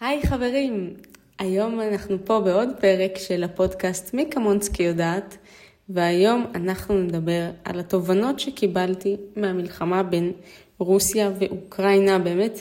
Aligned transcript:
היי 0.00 0.22
חברים, 0.26 0.94
היום 1.38 1.80
אנחנו 1.80 2.16
פה 2.24 2.40
בעוד 2.40 2.68
פרק 2.80 3.18
של 3.18 3.44
הפודקאסט 3.44 4.14
מי 4.14 4.26
כמונסקי 4.30 4.82
יודעת, 4.82 5.36
והיום 5.88 6.46
אנחנו 6.54 7.02
נדבר 7.02 7.50
על 7.64 7.80
התובנות 7.80 8.40
שקיבלתי 8.40 9.16
מהמלחמה 9.36 10.02
בין 10.02 10.32
רוסיה 10.78 11.30
ואוקראינה, 11.38 12.18
באמת 12.18 12.60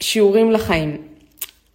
שיעורים 0.00 0.50
לחיים. 0.50 1.02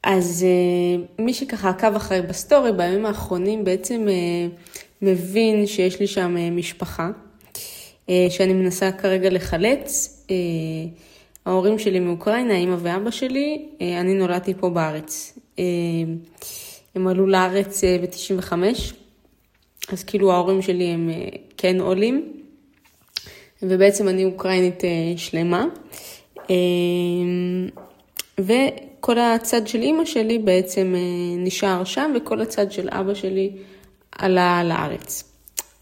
אז 0.03 0.45
אה, 0.45 1.21
מי 1.21 1.33
שככה 1.33 1.69
עקב 1.69 1.95
אחרי 1.95 2.21
בסטורי 2.21 2.71
בימים 2.71 3.05
האחרונים 3.05 3.63
בעצם 3.63 4.07
אה, 4.07 4.65
מבין 5.01 5.67
שיש 5.67 5.99
לי 5.99 6.07
שם 6.07 6.35
אה, 6.37 6.51
משפחה 6.51 7.09
שאני 8.29 8.53
מנסה 8.53 8.91
כרגע 8.91 9.29
לחלץ. 9.29 10.17
ההורים 11.45 11.79
שלי 11.79 11.99
מאוקראינה, 11.99 12.55
אימא 12.55 12.75
ואבא 12.79 13.11
שלי, 13.11 13.65
אה, 13.81 13.99
אני 13.99 14.13
נולדתי 14.13 14.53
פה 14.53 14.69
בארץ. 14.69 15.39
אה, 15.59 15.63
הם 16.95 17.07
עלו 17.07 17.27
לארץ 17.27 17.83
אה, 17.83 17.97
ב-95, 18.01 18.53
אז 19.91 20.03
כאילו 20.03 20.31
ההורים 20.31 20.61
שלי 20.61 20.83
הם 20.83 21.09
כן 21.57 21.79
עולים, 21.79 22.33
ובעצם 23.61 24.07
אני 24.07 24.25
אוקראינית 24.25 24.83
שלמה. 25.17 25.65
וכל 28.39 29.19
הצד 29.19 29.67
של 29.67 29.81
אימא 29.81 30.05
שלי 30.05 30.39
בעצם 30.39 30.95
נשאר 31.37 31.83
שם, 31.83 32.13
וכל 32.15 32.41
הצד 32.41 32.71
של 32.71 32.89
אבא 32.91 33.13
שלי 33.13 33.51
עלה 34.11 34.63
לארץ. 34.63 35.23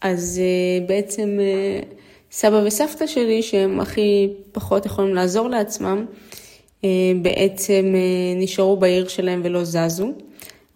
אז 0.00 0.40
בעצם 0.86 1.38
סבא 2.32 2.62
וסבתא 2.64 3.06
שלי, 3.06 3.42
שהם 3.42 3.80
הכי 3.80 4.28
פחות 4.52 4.86
יכולים 4.86 5.14
לעזור 5.14 5.48
לעצמם, 5.48 6.06
אה, 6.84 6.88
בעצם 7.22 7.92
אה, 7.94 8.40
נשארו 8.40 8.76
בעיר 8.76 9.08
שלהם 9.08 9.40
ולא 9.44 9.64
זזו. 9.64 10.12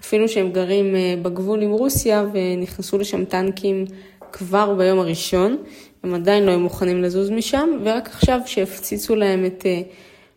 אפילו 0.01 0.29
שהם 0.29 0.53
גרים 0.53 0.97
אה, 0.97 1.15
בגבול 1.23 1.63
עם 1.63 1.71
רוסיה 1.71 2.25
ונכנסו 2.33 2.99
לשם 2.99 3.25
טנקים 3.25 3.85
כבר 4.33 4.75
ביום 4.75 4.99
הראשון, 4.99 5.57
הם 6.03 6.15
עדיין 6.15 6.45
לא 6.45 6.51
היו 6.51 6.61
מוכנים 6.61 7.03
לזוז 7.03 7.31
משם, 7.31 7.69
ורק 7.85 8.09
עכשיו 8.09 8.41
שהפציצו 8.47 9.17
להם 9.17 9.45
את 9.47 9.67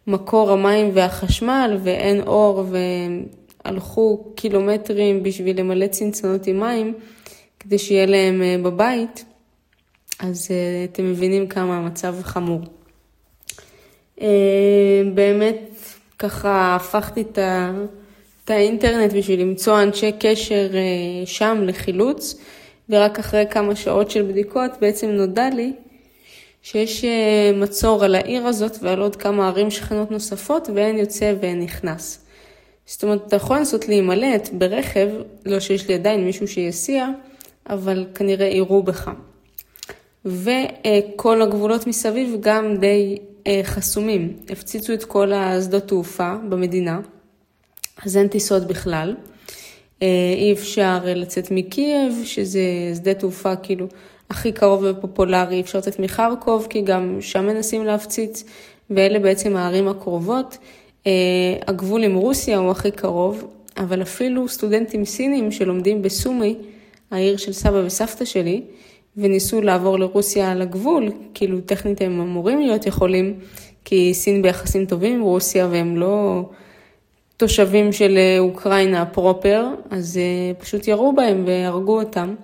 מקור 0.07 0.51
המים 0.51 0.89
והחשמל 0.93 1.77
ואין 1.83 2.21
אור 2.21 2.65
והלכו 3.65 4.33
קילומטרים 4.35 5.23
בשביל 5.23 5.59
למלא 5.59 5.87
צנצנות 5.87 6.47
עם 6.47 6.59
מים 6.59 6.93
כדי 7.59 7.77
שיהיה 7.77 8.05
להם 8.05 8.41
בבית, 8.63 9.25
אז 10.19 10.47
uh, 10.47 10.91
אתם 10.91 11.11
מבינים 11.11 11.47
כמה 11.47 11.77
המצב 11.77 12.15
חמור. 12.21 12.61
Uh, 14.19 14.21
באמת, 15.13 15.75
ככה 16.19 16.75
הפכתי 16.75 17.21
את, 17.21 17.37
ה, 17.37 17.71
את 18.45 18.49
האינטרנט 18.49 19.13
בשביל 19.13 19.41
למצוא 19.41 19.81
אנשי 19.81 20.11
קשר 20.19 20.69
uh, 20.71 21.27
שם 21.27 21.63
לחילוץ, 21.63 22.41
ורק 22.89 23.19
אחרי 23.19 23.45
כמה 23.49 23.75
שעות 23.75 24.11
של 24.11 24.21
בדיקות 24.21 24.71
בעצם 24.81 25.07
נודע 25.07 25.49
לי 25.49 25.73
שיש 26.61 27.05
מצור 27.53 28.03
על 28.03 28.15
העיר 28.15 28.47
הזאת 28.47 28.77
ועל 28.81 28.99
עוד 29.01 29.15
כמה 29.15 29.47
ערים 29.47 29.71
שכנות 29.71 30.11
נוספות, 30.11 30.69
ואין 30.75 30.97
יוצא 30.97 31.33
ואין 31.41 31.59
נכנס. 31.59 32.25
זאת 32.85 33.03
אומרת, 33.03 33.27
אתה 33.27 33.35
יכול 33.35 33.57
לנסות 33.57 33.87
להימלט 33.87 34.49
ברכב, 34.53 35.09
לא 35.45 35.59
שיש 35.59 35.87
לי 35.87 35.93
עדיין 35.93 36.25
מישהו 36.25 36.47
שיסיע, 36.47 37.07
אבל 37.69 38.05
כנראה 38.15 38.45
יירו 38.45 38.83
בך. 38.83 39.11
וכל 40.25 41.41
הגבולות 41.41 41.87
מסביב 41.87 42.37
גם 42.39 42.77
די 42.77 43.17
אה, 43.47 43.61
חסומים. 43.63 44.33
הפציצו 44.49 44.93
את 44.93 45.03
כל 45.03 45.33
השדות 45.33 45.87
תעופה 45.87 46.33
במדינה, 46.49 46.99
אז 48.05 48.17
אין 48.17 48.27
טיסות 48.27 48.67
בכלל. 48.67 49.15
אה, 50.01 50.33
אי 50.37 50.53
אפשר 50.53 50.99
לצאת 51.05 51.51
מקייב, 51.51 52.21
שזה 52.23 52.61
שדה 52.95 53.13
תעופה 53.13 53.55
כאילו 53.55 53.87
הכי 54.29 54.51
קרוב 54.51 54.83
ופופולרי, 54.83 55.55
אי 55.55 55.61
אפשר 55.61 55.77
לצאת 55.77 55.99
מחרקוב, 55.99 56.67
כי 56.69 56.81
גם 56.81 57.17
שם 57.21 57.47
מנסים 57.47 57.85
להפציץ, 57.85 58.43
ואלה 58.89 59.19
בעצם 59.19 59.55
הערים 59.55 59.87
הקרובות. 59.87 60.57
אה, 61.07 61.11
הגבול 61.67 62.03
עם 62.03 62.15
רוסיה 62.15 62.57
הוא 62.57 62.71
הכי 62.71 62.91
קרוב, 62.91 63.47
אבל 63.77 64.01
אפילו 64.01 64.47
סטודנטים 64.47 65.05
סינים 65.05 65.51
שלומדים 65.51 66.01
בסומי, 66.01 66.55
העיר 67.11 67.37
של 67.37 67.53
סבא 67.53 67.81
וסבתא 67.85 68.25
שלי, 68.25 68.61
וניסו 69.17 69.61
לעבור 69.61 69.99
לרוסיה 69.99 70.51
על 70.51 70.61
הגבול, 70.61 71.11
כאילו 71.33 71.61
טכנית 71.61 72.01
הם 72.01 72.21
אמורים 72.21 72.59
להיות 72.59 72.85
יכולים, 72.85 73.39
כי 73.85 74.13
סין 74.13 74.41
ביחסים 74.41 74.85
טובים 74.85 75.13
עם 75.13 75.21
רוסיה 75.21 75.67
והם 75.71 75.97
לא 75.97 76.43
תושבים 77.37 77.91
של 77.91 78.17
אה, 78.17 78.39
אוקראינה 78.39 79.05
פרופר, 79.05 79.65
אז 79.89 80.19
uh, 80.19 80.61
פשוט 80.61 80.87
ירו 80.87 81.13
בהם 81.13 81.43
והרגו 81.47 81.99
אותם. 81.99 82.35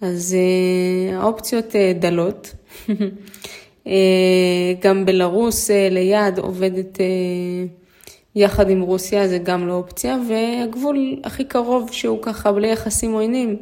אז 0.00 0.36
uh, 0.36 1.14
האופציות 1.14 1.74
דלות. 1.98 2.54
גם 4.82 5.06
בלרוס 5.06 5.70
ליד 5.90 6.38
עובדת 6.38 6.98
יחד 8.34 8.70
עם 8.70 8.80
רוסיה, 8.80 9.28
זה 9.28 9.38
גם 9.38 9.68
לא 9.68 9.72
אופציה, 9.72 10.18
והגבול 10.28 11.16
הכי 11.24 11.44
קרוב 11.44 11.88
שהוא 11.92 12.18
ככה 12.22 12.52
בלי 12.52 12.68
יחסים 12.68 13.12
עוינים. 13.12 13.56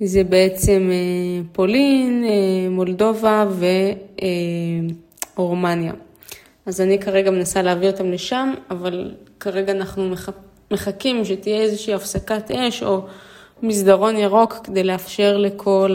זה 0.00 0.24
בעצם 0.24 0.90
אה, 0.90 1.42
פולין, 1.52 2.24
אה, 2.24 2.70
מולדובה 2.70 3.46
ורומניה. 5.36 5.92
אז 6.66 6.80
אני 6.80 6.98
כרגע 6.98 7.30
מנסה 7.30 7.62
להביא 7.62 7.88
אותם 7.88 8.12
לשם, 8.12 8.54
אבל 8.70 9.14
כרגע 9.40 9.72
אנחנו 9.72 10.14
מחכים 10.70 11.24
שתהיה 11.24 11.60
איזושהי 11.60 11.94
הפסקת 11.94 12.50
אש 12.50 12.82
או 12.82 13.02
מסדרון 13.62 14.16
ירוק 14.16 14.52
כדי 14.64 14.84
לאפשר 14.84 15.36
לכל 15.36 15.94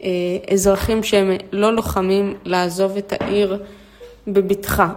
האזרחים 0.00 1.02
שהם 1.02 1.30
לא 1.52 1.76
לוחמים 1.76 2.34
לעזוב 2.44 2.96
את 2.96 3.12
העיר 3.12 3.62
בבטחה. 4.26 4.92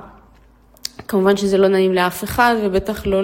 כמובן 1.07 1.37
שזה 1.37 1.57
לא 1.57 1.67
נעים 1.67 1.93
לאף 1.93 2.23
אחד, 2.23 2.55
ובטח 2.63 3.07
לא 3.07 3.21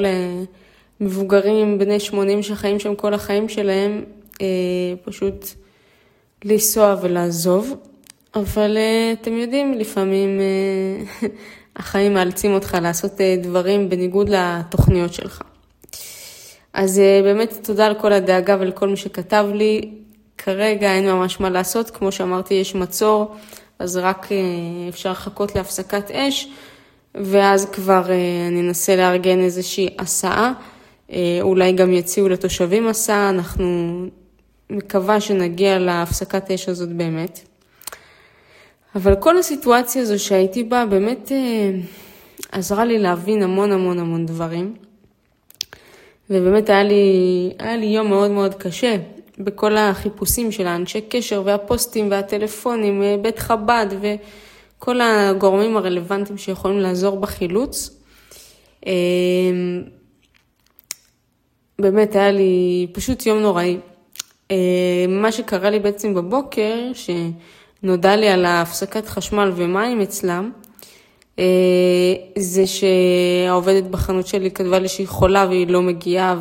למבוגרים 1.02 1.80
בני 1.80 2.00
80 2.00 2.44
שחיים 2.44 2.80
שם 2.80 2.96
כל 2.96 3.14
החיים 3.14 3.50
שלהם, 3.50 3.92
אה, 3.92 4.25
פשוט 5.06 5.46
לנסוע 6.46 6.96
ולעזוב, 7.02 7.76
אבל 8.36 8.78
אה, 8.78 9.14
אתם 9.22 9.34
יודעים, 9.34 9.74
לפעמים 9.74 10.40
אה, 10.40 11.28
החיים 11.80 12.14
מאלצים 12.14 12.54
אותך 12.54 12.78
לעשות 12.82 13.22
אה, 13.22 13.36
דברים 13.42 13.90
בניגוד 13.90 14.30
לתוכניות 14.30 15.14
שלך. 15.14 15.42
אז 16.74 17.00
אה, 17.00 17.20
באמת 17.24 17.54
תודה 17.64 17.86
על 17.86 17.96
כל 17.96 18.14
הדאגה 18.14 18.58
ולכל 18.60 18.88
מי 18.88 18.98
שכתב 18.98 19.46
לי. 19.54 19.92
כרגע 20.38 20.94
אין 20.94 21.12
ממש 21.12 21.40
מה 21.40 21.50
לעשות, 21.50 21.90
כמו 21.90 22.12
שאמרתי, 22.12 22.54
יש 22.54 22.76
מצור, 22.76 23.36
אז 23.80 23.98
רק 23.98 24.32
אה, 24.32 24.38
אפשר 24.90 25.12
לחכות 25.12 25.56
להפסקת 25.56 26.12
אש, 26.12 26.50
ואז 27.16 27.66
כבר 27.66 28.04
אה, 28.10 28.48
אני 28.48 28.62
אנסה 28.62 28.96
לארגן 28.96 29.40
איזושהי 29.40 29.88
הסעה. 30.00 30.54
אולי 31.42 31.72
גם 31.72 31.94
יציעו 31.94 32.30
לתושבים 32.30 32.88
הסעה, 32.88 33.30
אנחנו 33.30 33.66
מקווה 34.70 35.22
שנגיע 35.22 35.80
להפסקת 35.80 36.52
אש 36.52 36.70
הזאת 36.70 36.90
באמת. 36.90 37.40
אבל 38.96 39.16
כל 39.16 39.38
הסיטואציה 39.38 40.02
הזו 40.02 40.24
שהייתי 40.24 40.64
בה 40.64 40.86
באמת 40.86 41.32
אה, 41.32 41.72
עזרה 42.52 42.86
לי 42.86 43.00
להבין 43.00 43.44
המון 43.44 43.72
המון 43.72 44.00
המון 44.00 44.26
דברים. 44.26 44.76
ובאמת 46.30 46.70
היה 46.70 46.84
לי, 46.84 47.52
היה 47.60 47.78
לי 47.78 47.86
יום 47.86 48.10
מאוד 48.10 48.32
מאוד 48.32 48.54
קשה 48.54 48.96
בכל 49.40 49.78
החיפושים 49.78 50.52
של 50.52 50.68
האנשי 50.68 51.02
קשר 51.02 51.42
והפוסטים 51.46 52.12
והטלפונים, 52.12 53.04
אה, 53.04 53.16
בית 53.22 53.40
חב"ד 53.40 53.88
וכל 54.02 55.02
הגורמים 55.02 55.78
הרלוונטיים 55.78 56.38
שיכולים 56.38 56.80
לעזור 56.80 57.20
בחילוץ. 57.20 58.00
אה, 58.88 58.92
באמת 61.80 62.16
היה 62.16 62.32
לי 62.32 62.88
פשוט 62.94 63.26
יום 63.26 63.40
נוראי. 63.40 63.78
אה, 64.52 65.06
מה 65.10 65.32
שקרה 65.32 65.70
לי 65.70 65.80
בעצם 65.80 66.14
בבוקר, 66.14 66.92
שנודע 66.94 68.16
לי 68.16 68.30
על 68.30 68.46
הפסקת 68.46 69.06
חשמל 69.06 69.52
ומים 69.56 70.02
אצלם, 70.02 70.52
אה, 71.40 72.14
זה 72.38 72.64
שהעובדת 72.68 73.84
בחנות 73.84 74.28
שלי 74.28 74.52
כתבה 74.52 74.80
לי 74.80 74.88
שהיא 74.88 75.08
חולה 75.08 75.46
והיא 75.50 75.68
לא 75.68 75.82
מגיעה 75.82 76.36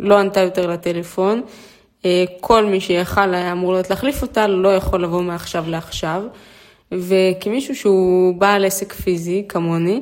ולא 0.00 0.18
ענתה 0.18 0.40
יותר 0.40 0.66
לטלפון. 0.66 1.42
אה, 2.04 2.24
כל 2.40 2.64
מי 2.64 2.80
שיכל 2.80 3.34
היה 3.34 3.52
אמור 3.52 3.72
להיות 3.72 3.90
להחליף 3.90 4.22
אותה, 4.22 4.46
לא 4.46 4.68
יכול 4.76 5.02
לבוא 5.02 5.22
מעכשיו 5.22 5.64
לעכשיו. 5.68 6.22
וכמישהו 6.92 7.76
שהוא 7.76 8.34
בעל 8.34 8.64
עסק 8.64 8.92
פיזי, 8.92 9.44
כמוני, 9.48 10.00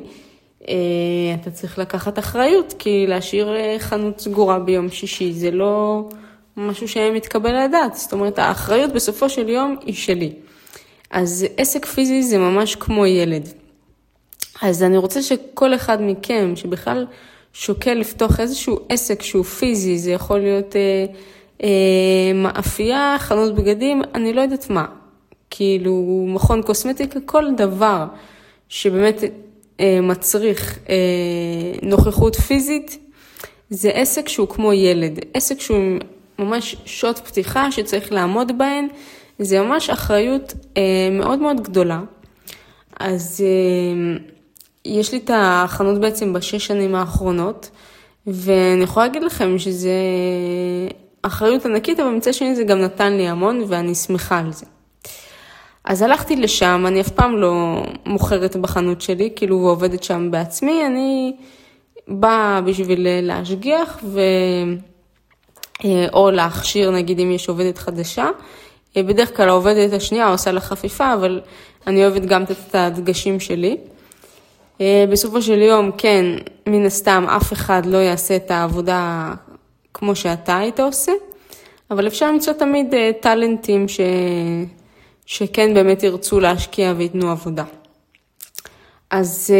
אתה 1.41 1.51
צריך 1.53 1.79
לקחת 1.79 2.19
אחריות, 2.19 2.73
כי 2.79 3.07
להשאיר 3.07 3.49
חנות 3.79 4.19
סגורה 4.19 4.59
ביום 4.59 4.89
שישי 4.89 5.33
זה 5.33 5.51
לא... 5.51 6.03
משהו 6.57 6.87
שמתקבל 6.87 7.65
לדעת. 7.65 7.95
זאת 7.95 8.13
אומרת, 8.13 8.39
האחריות 8.39 8.93
בסופו 8.93 9.29
של 9.29 9.49
יום 9.49 9.75
היא 9.85 9.93
שלי. 9.93 10.33
אז 11.11 11.45
עסק 11.57 11.85
פיזי 11.85 12.23
זה 12.23 12.37
ממש 12.37 12.75
כמו 12.75 13.05
ילד. 13.05 13.49
אז 14.61 14.83
אני 14.83 14.97
רוצה 14.97 15.21
שכל 15.21 15.75
אחד 15.75 15.97
מכם, 16.01 16.55
שבכלל 16.55 17.05
שוקל 17.53 17.93
לפתוח 17.93 18.39
איזשהו 18.39 18.79
עסק 18.89 19.21
שהוא 19.21 19.43
פיזי, 19.43 19.97
זה 19.97 20.11
יכול 20.11 20.39
להיות 20.39 20.75
אה, 20.75 21.05
אה, 21.63 22.33
מאפייה, 22.35 23.15
חנות 23.19 23.55
בגדים, 23.55 24.01
אני 24.15 24.33
לא 24.33 24.41
יודעת 24.41 24.69
מה. 24.69 24.85
כאילו, 25.49 26.25
מכון 26.27 26.61
קוסמטיקה, 26.61 27.19
כל 27.25 27.45
דבר 27.57 28.05
שבאמת 28.69 29.23
אה, 29.79 29.99
מצריך 30.01 30.79
אה, 30.89 30.95
נוכחות 31.81 32.35
פיזית, 32.35 32.97
זה 33.69 33.89
עסק 33.89 34.27
שהוא 34.27 34.47
כמו 34.47 34.73
ילד. 34.73 35.19
עסק 35.33 35.59
שהוא 35.59 35.99
ממש 36.39 36.75
שעות 36.85 37.19
פתיחה 37.19 37.71
שצריך 37.71 38.11
לעמוד 38.11 38.57
בהן, 38.57 38.87
זה 39.39 39.61
ממש 39.61 39.89
אחריות 39.89 40.53
אה, 40.77 41.09
מאוד 41.11 41.39
מאוד 41.39 41.61
גדולה. 41.61 42.01
אז 42.99 43.43
אה, 43.45 44.17
יש 44.85 45.11
לי 45.11 45.17
את 45.17 45.31
החנות 45.33 46.01
בעצם 46.01 46.33
בשש 46.33 46.67
שנים 46.67 46.95
האחרונות, 46.95 47.69
ואני 48.27 48.83
יכולה 48.83 49.05
להגיד 49.05 49.23
לכם 49.23 49.59
שזה 49.59 49.91
אחריות 51.21 51.65
ענקית, 51.65 51.99
אבל 51.99 52.09
מצד 52.09 52.33
שני 52.33 52.55
זה 52.55 52.63
גם 52.63 52.79
נתן 52.79 53.13
לי 53.13 53.27
המון 53.27 53.63
ואני 53.67 53.95
שמחה 53.95 54.39
על 54.39 54.53
זה. 54.53 54.65
אז 55.83 56.01
הלכתי 56.01 56.35
לשם, 56.35 56.83
אני 56.87 57.01
אף 57.01 57.09
פעם 57.09 57.37
לא 57.37 57.83
מוכרת 58.05 58.55
בחנות 58.55 59.01
שלי, 59.01 59.29
כאילו 59.35 59.59
ועובדת 59.59 60.03
שם 60.03 60.31
בעצמי, 60.31 60.85
אני 60.85 61.35
באה 62.07 62.61
בשביל 62.61 63.07
להשגיח 63.21 63.99
ו... 64.03 64.19
אה, 65.83 66.07
או 66.13 66.31
להכשיר, 66.31 66.91
נגיד 66.91 67.19
אם 67.19 67.31
יש 67.31 67.49
עובדת 67.49 67.77
חדשה. 67.77 68.29
אה, 68.97 69.03
בדרך 69.03 69.37
כלל 69.37 69.49
העובדת 69.49 69.93
השנייה 69.93 70.27
עושה 70.27 70.51
לה 70.51 70.59
חפיפה, 70.59 71.13
אבל 71.13 71.41
אני 71.87 72.05
אוהבת 72.05 72.21
גם 72.21 72.43
את 72.43 72.75
הדגשים 72.75 73.39
שלי. 73.39 73.77
אה, 74.81 75.05
בסופו 75.11 75.41
של 75.41 75.61
יום, 75.61 75.91
כן, 75.97 76.25
מן 76.67 76.85
הסתם 76.85 77.25
אף 77.29 77.53
אחד 77.53 77.85
לא 77.85 77.97
יעשה 77.97 78.35
את 78.35 78.51
העבודה 78.51 79.33
כמו 79.93 80.15
שאתה 80.15 80.57
היית 80.57 80.79
עושה, 80.79 81.11
אבל 81.91 82.07
אפשר 82.07 82.31
למצוא 82.31 82.53
תמיד 82.53 82.93
טאלנטים 83.21 83.87
ש... 83.87 83.99
שכן 85.25 85.73
באמת 85.73 86.03
ירצו 86.03 86.39
להשקיע 86.39 86.93
וייתנו 86.97 87.31
עבודה. 87.31 87.63
אז 89.11 89.53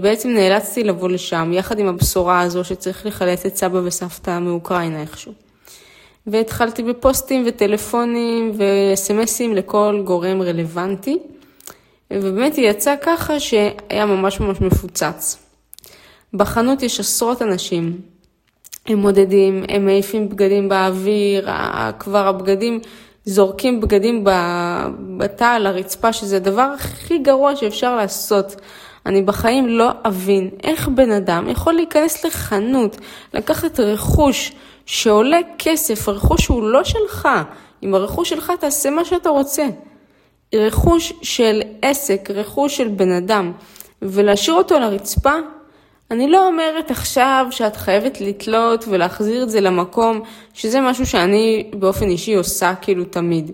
בעצם 0.00 0.28
נאלצתי 0.28 0.84
לבוא 0.84 1.08
לשם, 1.08 1.50
יחד 1.54 1.78
עם 1.78 1.86
הבשורה 1.86 2.40
הזו 2.40 2.64
שצריך 2.64 3.06
לחלץ 3.06 3.46
את 3.46 3.56
סבא 3.56 3.80
וסבתא 3.84 4.38
מאוקראינה 4.38 5.00
איכשהו. 5.00 5.32
והתחלתי 6.26 6.82
בפוסטים 6.82 7.44
וטלפונים 7.46 8.52
וסמסים 8.54 9.54
לכל 9.56 10.02
גורם 10.04 10.42
רלוונטי, 10.42 11.18
ובאמת 12.12 12.54
היא 12.54 12.70
יצאה 12.70 12.96
ככה 12.96 13.40
שהיה 13.40 14.06
ממש 14.06 14.40
ממש 14.40 14.60
מפוצץ. 14.60 15.38
בחנות 16.34 16.82
יש 16.82 17.00
עשרות 17.00 17.42
אנשים, 17.42 18.00
הם 18.86 18.98
מודדים, 18.98 19.64
הם 19.68 19.84
מעיפים 19.84 20.28
בגדים 20.28 20.68
באוויר, 20.68 21.48
כבר 21.98 22.26
הבגדים, 22.26 22.80
זורקים 23.30 23.80
בגדים 23.80 24.24
בתא 25.18 25.44
על 25.44 25.66
הרצפה, 25.66 26.12
שזה 26.12 26.36
הדבר 26.36 26.72
הכי 26.74 27.18
גרוע 27.18 27.56
שאפשר 27.56 27.96
לעשות. 27.96 28.56
אני 29.06 29.22
בחיים 29.22 29.68
לא 29.68 29.90
אבין 30.04 30.50
איך 30.62 30.88
בן 30.88 31.10
אדם 31.10 31.48
יכול 31.48 31.72
להיכנס 31.72 32.24
לחנות, 32.24 32.96
לקחת 33.34 33.80
רכוש 33.80 34.52
שעולה 34.86 35.38
כסף, 35.58 36.08
רכוש 36.08 36.44
שהוא 36.44 36.62
לא 36.62 36.84
שלך. 36.84 37.28
עם 37.82 37.94
הרכוש 37.94 38.28
שלך 38.28 38.52
תעשה 38.60 38.90
מה 38.90 39.04
שאתה 39.04 39.28
רוצה. 39.28 39.66
רכוש 40.54 41.12
של 41.22 41.62
עסק, 41.82 42.30
רכוש 42.30 42.76
של 42.76 42.88
בן 42.88 43.12
אדם, 43.12 43.52
ולהשאיר 44.02 44.56
אותו 44.56 44.74
על 44.74 44.82
הרצפה, 44.82 45.34
אני 46.10 46.30
לא 46.30 46.46
אומרת 46.46 46.90
עכשיו 46.90 47.46
שאת 47.50 47.76
חייבת 47.76 48.20
לתלות 48.20 48.84
ולהחזיר 48.88 49.42
את 49.42 49.50
זה 49.50 49.60
למקום, 49.60 50.20
שזה 50.54 50.80
משהו 50.80 51.06
שאני 51.06 51.70
באופן 51.74 52.08
אישי 52.08 52.34
עושה 52.34 52.74
כאילו 52.80 53.04
תמיד. 53.04 53.50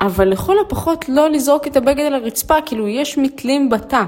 אבל 0.00 0.28
לכל 0.28 0.56
הפחות 0.58 1.08
לא 1.08 1.30
לזרוק 1.30 1.66
את 1.66 1.76
הבגד 1.76 2.04
על 2.04 2.14
הרצפה, 2.14 2.54
כאילו 2.66 2.88
יש 2.88 3.18
מתלים 3.18 3.70
בתא. 3.70 4.02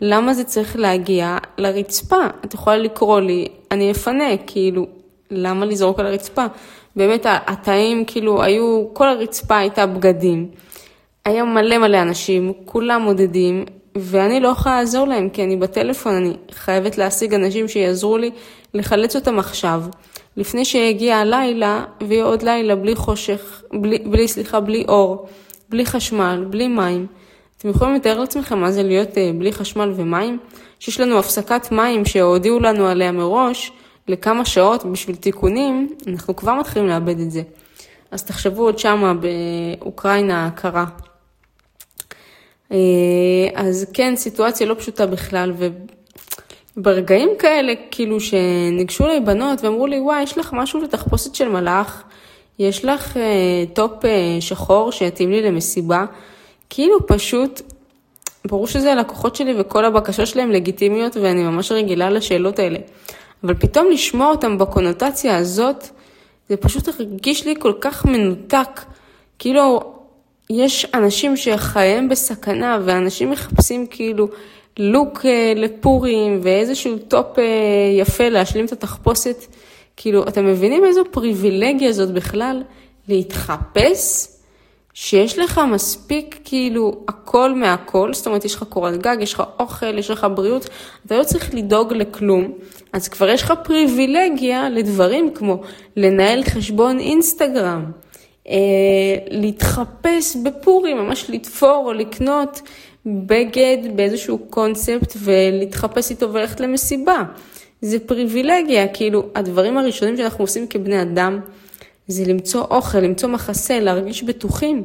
למה 0.00 0.34
זה 0.34 0.44
צריך 0.44 0.76
להגיע 0.76 1.38
לרצפה? 1.58 2.26
את 2.44 2.54
יכולה 2.54 2.76
לקרוא 2.76 3.20
לי, 3.20 3.48
אני 3.70 3.90
אפנה, 3.90 4.36
כאילו, 4.46 4.86
למה 5.30 5.66
לזרוק 5.66 6.00
על 6.00 6.06
הרצפה? 6.06 6.46
באמת 6.96 7.26
התאים 7.28 8.04
כאילו 8.04 8.42
היו, 8.42 8.84
כל 8.92 9.08
הרצפה 9.08 9.56
הייתה 9.56 9.86
בגדים. 9.86 10.48
היה 11.24 11.44
מלא 11.44 11.78
מלא 11.78 12.02
אנשים, 12.02 12.52
כולם 12.64 13.02
מודדים, 13.02 13.64
ואני 14.02 14.40
לא 14.40 14.48
יכולה 14.48 14.76
לעזור 14.76 15.06
להם 15.06 15.28
כי 15.28 15.44
אני 15.44 15.56
בטלפון, 15.56 16.14
אני 16.14 16.36
חייבת 16.50 16.98
להשיג 16.98 17.34
אנשים 17.34 17.68
שיעזרו 17.68 18.18
לי 18.18 18.30
לחלץ 18.74 19.16
אותם 19.16 19.38
עכשיו, 19.38 19.82
לפני 20.36 20.64
שיגיע 20.64 21.16
הלילה 21.16 21.84
ויהיה 22.08 22.24
עוד 22.24 22.42
לילה 22.42 22.76
בלי 22.76 22.96
חושך, 22.96 23.62
בלי, 23.72 23.98
בלי, 23.98 24.28
סליחה, 24.28 24.60
בלי 24.60 24.84
אור, 24.88 25.28
בלי 25.68 25.86
חשמל, 25.86 26.44
בלי 26.50 26.68
מים. 26.68 27.06
אתם 27.58 27.68
יכולים 27.68 27.94
לתאר 27.94 28.20
לעצמכם 28.20 28.58
מה 28.58 28.72
זה 28.72 28.82
להיות 28.82 29.08
uh, 29.08 29.38
בלי 29.38 29.52
חשמל 29.52 29.92
ומים? 29.96 30.38
שיש 30.78 31.00
לנו 31.00 31.18
הפסקת 31.18 31.72
מים 31.72 32.04
שהודיעו 32.04 32.60
לנו 32.60 32.86
עליה 32.86 33.12
מראש, 33.12 33.72
לכמה 34.08 34.44
שעות 34.44 34.84
בשביל 34.84 35.16
תיקונים, 35.16 35.88
אנחנו 36.06 36.36
כבר 36.36 36.54
מתחילים 36.54 36.88
לאבד 36.88 37.20
את 37.20 37.30
זה. 37.30 37.42
אז 38.10 38.24
תחשבו 38.24 38.62
עוד 38.62 38.78
שמה 38.78 39.12
באוקראינה 39.14 40.46
הקרה. 40.46 40.84
אה, 42.72 42.76
אז 43.54 43.86
כן, 43.94 44.16
סיטואציה 44.16 44.66
לא 44.66 44.74
פשוטה 44.74 45.06
בכלל, 45.06 45.52
וברגעים 46.76 47.30
כאלה, 47.38 47.72
כאילו 47.90 48.20
שניגשו 48.20 49.06
לי 49.06 49.20
בנות 49.20 49.64
ואמרו 49.64 49.86
לי, 49.86 50.00
וואי, 50.00 50.22
יש 50.22 50.38
לך 50.38 50.52
משהו 50.52 50.80
לתחפושת 50.80 51.34
של 51.34 51.48
מלאך, 51.48 52.02
יש 52.58 52.84
לך 52.84 53.16
אה, 53.16 53.64
טופ 53.74 54.04
אה, 54.04 54.36
שחור 54.40 54.92
שיתאים 54.92 55.30
לי 55.30 55.42
למסיבה, 55.42 56.04
כאילו 56.70 57.06
פשוט, 57.06 57.62
ברור 58.44 58.66
שזה 58.66 58.92
הלקוחות 58.92 59.36
שלי 59.36 59.54
וכל 59.60 59.84
הבקשות 59.84 60.26
שלהם 60.26 60.50
לגיטימיות 60.50 61.16
ואני 61.16 61.42
ממש 61.42 61.72
רגילה 61.72 62.10
לשאלות 62.10 62.58
האלה. 62.58 62.78
אבל 63.44 63.54
פתאום 63.54 63.86
לשמוע 63.90 64.30
אותם 64.30 64.58
בקונוטציה 64.58 65.36
הזאת, 65.36 65.88
זה 66.48 66.56
פשוט 66.56 66.88
הרגיש 66.88 67.46
לי 67.46 67.54
כל 67.58 67.72
כך 67.80 68.04
מנותק. 68.04 68.80
כאילו, 69.38 69.89
יש 70.50 70.86
אנשים 70.94 71.36
שחייהם 71.36 72.08
בסכנה, 72.08 72.78
ואנשים 72.84 73.30
מחפשים 73.30 73.86
כאילו 73.86 74.28
לוק 74.78 75.26
אה, 75.26 75.52
לפורים 75.56 76.40
ואיזשהו 76.42 76.98
טופ 76.98 77.38
אה, 77.38 77.44
יפה 77.98 78.28
להשלים 78.28 78.64
את 78.64 78.72
התחפושת. 78.72 79.36
כאילו, 79.96 80.22
אתם 80.28 80.46
מבינים 80.46 80.84
איזו 80.84 81.02
פריבילגיה 81.10 81.92
זאת 81.92 82.10
בכלל? 82.10 82.62
להתחפש 83.08 84.28
שיש 84.94 85.38
לך 85.38 85.60
מספיק 85.72 86.40
כאילו 86.44 87.04
הכל 87.08 87.54
מהכל, 87.54 88.14
זאת 88.14 88.26
אומרת 88.26 88.44
יש 88.44 88.54
לך 88.54 88.62
קורת 88.62 88.96
גג, 88.98 89.16
יש 89.20 89.34
לך 89.34 89.42
אוכל, 89.60 89.98
יש 89.98 90.10
לך 90.10 90.26
בריאות, 90.34 90.68
אתה 91.06 91.18
לא 91.18 91.24
צריך 91.24 91.54
לדאוג 91.54 91.92
לכלום, 91.92 92.52
אז 92.92 93.08
כבר 93.08 93.28
יש 93.28 93.42
לך 93.42 93.52
פריבילגיה 93.64 94.68
לדברים 94.68 95.34
כמו 95.34 95.60
לנהל 95.96 96.44
חשבון 96.44 96.98
אינסטגרם, 96.98 97.84
להתחפש 99.30 100.36
בפורים, 100.36 100.98
ממש 100.98 101.30
לתפור 101.30 101.82
או 101.86 101.92
לקנות 101.92 102.60
בגד 103.06 103.78
באיזשהו 103.94 104.38
קונספט 104.38 105.16
ולהתחפש 105.16 106.10
איתו 106.10 106.32
וללכת 106.32 106.60
למסיבה. 106.60 107.22
זה 107.80 107.98
פריבילגיה, 107.98 108.88
כאילו 108.88 109.22
הדברים 109.34 109.78
הראשונים 109.78 110.16
שאנחנו 110.16 110.44
עושים 110.44 110.66
כבני 110.66 111.02
אדם, 111.02 111.40
זה 112.06 112.24
למצוא 112.24 112.64
אוכל, 112.70 112.98
למצוא 112.98 113.28
מחסה, 113.28 113.80
להרגיש 113.80 114.22
בטוחים, 114.22 114.84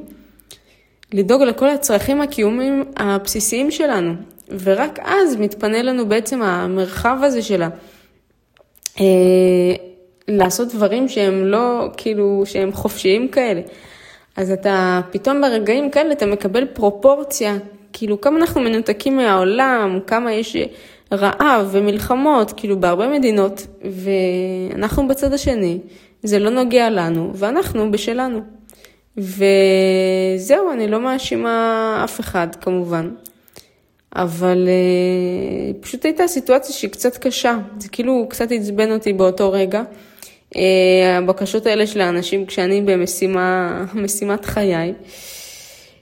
לדאוג 1.13 1.41
לכל 1.41 1.69
הצרכים 1.69 2.21
הקיומיים 2.21 2.83
הבסיסיים 2.97 3.71
שלנו, 3.71 4.13
ורק 4.63 4.99
אז 5.03 5.35
מתפנה 5.35 5.81
לנו 5.81 6.09
בעצם 6.09 6.41
המרחב 6.41 7.17
הזה 7.23 7.41
שלה. 7.41 7.69
אה, 10.29 10.35
לעשות 10.35 10.67
דברים 10.73 11.07
שהם 11.09 11.45
לא, 11.45 11.89
כאילו, 11.97 12.43
שהם 12.45 12.71
חופשיים 12.71 13.27
כאלה. 13.27 13.61
אז 14.35 14.51
אתה 14.51 15.01
פתאום 15.11 15.41
ברגעים 15.41 15.89
כאלה 15.89 16.11
אתה 16.11 16.25
מקבל 16.25 16.65
פרופורציה, 16.65 17.57
כאילו 17.93 18.21
כמה 18.21 18.37
אנחנו 18.37 18.61
מנותקים 18.61 19.17
מהעולם, 19.17 19.99
כמה 20.07 20.33
יש 20.33 20.57
רעב 21.13 21.69
ומלחמות, 21.71 22.51
כאילו 22.57 22.79
בהרבה 22.79 23.07
מדינות, 23.07 23.67
ואנחנו 24.71 25.07
בצד 25.07 25.33
השני, 25.33 25.79
זה 26.23 26.39
לא 26.39 26.49
נוגע 26.49 26.89
לנו, 26.89 27.31
ואנחנו 27.35 27.91
בשלנו. 27.91 28.39
וזהו, 29.17 30.71
אני 30.73 30.87
לא 30.87 30.99
מאשימה 30.99 32.01
אף 32.03 32.19
אחד 32.19 32.47
כמובן. 32.61 33.09
אבל 34.15 34.67
uh, 34.67 35.83
פשוט 35.83 36.05
הייתה 36.05 36.27
סיטואציה 36.27 36.75
שהיא 36.75 36.91
קצת 36.91 37.17
קשה, 37.17 37.57
זה 37.79 37.89
כאילו 37.89 38.25
קצת 38.29 38.51
עצבן 38.51 38.91
אותי 38.91 39.13
באותו 39.13 39.51
רגע. 39.51 39.83
אה, 40.55 40.57
הבקשות 41.17 41.65
האלה 41.65 41.87
של 41.87 42.01
האנשים 42.01 42.45
כשאני 42.45 42.81
במשימת 42.81 44.45
חיי. 44.51 44.93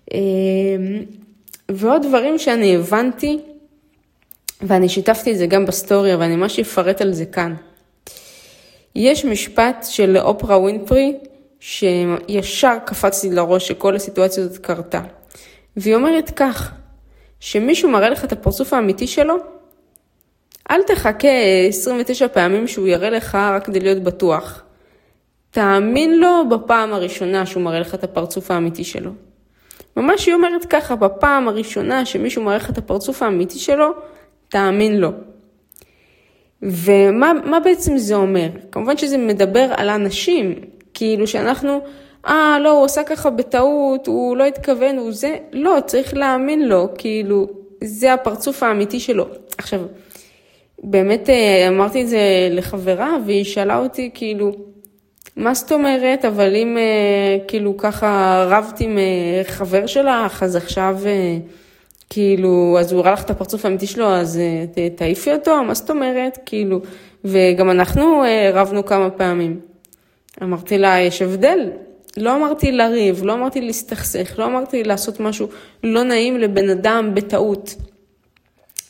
אה, 0.10 0.14
ועוד 1.72 2.02
דברים 2.02 2.38
שאני 2.38 2.76
הבנתי, 2.76 3.40
ואני 4.62 4.90
שיתפתי 4.90 5.32
את 5.32 5.38
זה 5.38 5.46
גם 5.46 5.66
בסטורי, 5.66 6.14
אבל 6.14 6.24
אני 6.24 6.36
ממש 6.36 6.60
אפרט 6.60 7.02
על 7.02 7.14
זה 7.14 7.26
כאן. 7.26 7.56
יש 8.96 9.26
משפט 9.26 9.86
של 9.90 10.18
אופרה 10.18 10.58
ווינפרי, 10.58 11.14
שישר 11.60 12.78
קפץ 12.86 13.24
לי 13.24 13.36
לראש 13.36 13.68
שכל 13.68 13.96
הסיטואציה 13.96 14.44
הזאת 14.44 14.58
קרתה. 14.58 15.02
והיא 15.78 15.96
אומרת 15.96 16.32
כך, 16.36 16.72
שמישהו 17.40 17.90
מראה 17.90 18.10
לך 18.10 18.24
את 18.24 18.32
הפרצוף 18.32 18.74
האמיתי 18.74 19.08
שלו, 19.08 19.36
אל 20.72 20.84
תחכה 20.84 21.28
29 21.68 22.28
פעמים 22.28 22.68
שהוא 22.68 22.88
יראה 22.88 23.10
לך 23.10 23.36
רק 23.36 23.66
כדי 23.66 23.80
להיות 23.80 24.04
בטוח. 24.04 24.64
תאמין 25.52 26.20
לו 26.20 26.50
בפעם 26.50 26.94
הראשונה 26.94 27.46
שהוא 27.46 27.64
מראה 27.64 27.80
לך 27.80 27.96
את 27.96 28.04
הפרצוף 28.04 28.52
האמיתי 28.52 28.84
שלו. 28.84 29.12
ממש 29.98 30.26
היא 30.26 30.36
אומרת 30.36 30.66
ככה, 30.66 30.96
בפעם 30.96 31.48
הראשונה 31.48 32.06
שמישהו 32.06 32.44
מראה 32.44 32.56
לך 32.56 32.70
את 32.70 32.78
הפרצוף 32.78 33.24
האמיתי 33.24 33.60
שלו, 33.60 33.90
תאמין 34.50 34.98
לו. 34.98 35.12
ומה 36.62 37.60
בעצם 37.64 37.98
זה 37.98 38.16
אומר? 38.16 38.48
כמובן 38.72 38.98
שזה 38.98 39.18
מדבר 39.18 39.68
על 39.78 39.90
אנשים, 39.90 40.56
כאילו 40.94 41.28
שאנחנו, 41.28 41.82
אה, 42.28 42.58
לא, 42.60 42.72
הוא 42.72 42.86
עשה 42.86 43.04
ככה 43.04 43.30
בטעות, 43.30 44.08
הוא 44.08 44.38
לא 44.38 44.44
התכוון, 44.44 44.98
הוא 44.98 45.12
זה, 45.12 45.38
לא, 45.52 45.78
צריך 45.86 46.14
להאמין 46.14 46.68
לו, 46.68 46.88
כאילו, 46.98 47.48
זה 47.84 48.14
הפרצוף 48.14 48.64
האמיתי 48.64 49.00
שלו. 49.00 49.26
עכשיו, 49.58 49.80
באמת 50.84 51.30
אה, 51.30 51.68
אמרתי 51.68 52.02
את 52.02 52.08
זה 52.08 52.48
לחברה, 52.52 53.18
והיא 53.26 53.44
שאלה 53.44 53.78
אותי, 53.78 54.10
כאילו, 54.14 54.52
מה 55.36 55.54
זאת 55.54 55.72
אומרת, 55.72 56.26
אבל 56.26 56.56
אם 56.56 56.78
אה, 56.78 57.38
כאילו 57.48 57.78
ככה 57.78 58.44
רבת 58.50 58.80
עם 58.80 58.98
אה, 58.98 59.42
חבר 59.44 59.86
שלך, 59.86 60.44
אז 60.44 60.56
עכשיו 60.56 60.98
כאילו, 62.10 62.78
אז 62.80 62.92
הוא 62.92 63.00
הראה 63.00 63.14
לך 63.14 63.24
את 63.24 63.30
הפרצוף 63.30 63.66
האמיתי 63.66 63.88
שלו, 63.88 64.08
אז 64.08 64.40
תעיפי 64.96 65.34
אותו, 65.34 65.64
מה 65.64 65.74
זאת 65.74 65.90
אומרת? 65.90 66.40
כאילו, 66.46 66.80
וגם 67.26 67.70
אנחנו 67.70 68.24
רבנו 68.54 68.86
כמה 68.86 69.10
פעמים. 69.10 69.60
אמרתי 70.44 70.78
לה, 70.78 71.00
יש 71.00 71.22
הבדל. 71.22 71.70
לא 72.18 72.36
אמרתי 72.36 72.72
לריב, 72.72 73.24
לא 73.24 73.34
אמרתי 73.34 73.62
להסתכסך, 73.62 74.40
לא 74.40 74.46
אמרתי 74.46 74.84
לעשות 74.84 75.20
משהו 75.20 75.48
לא 75.84 76.04
נעים 76.04 76.38
לבן 76.38 76.70
אדם 76.70 77.12
בטעות. 77.14 77.76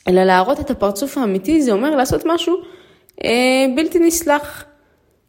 אלא 0.08 0.24
להראות 0.24 0.60
את 0.60 0.70
הפרצוף 0.70 1.18
האמיתי, 1.18 1.62
זה 1.62 1.72
אומר 1.72 1.96
לעשות 1.96 2.22
משהו 2.26 2.56
אה, 3.24 3.66
בלתי 3.76 3.98
נסלח. 3.98 4.64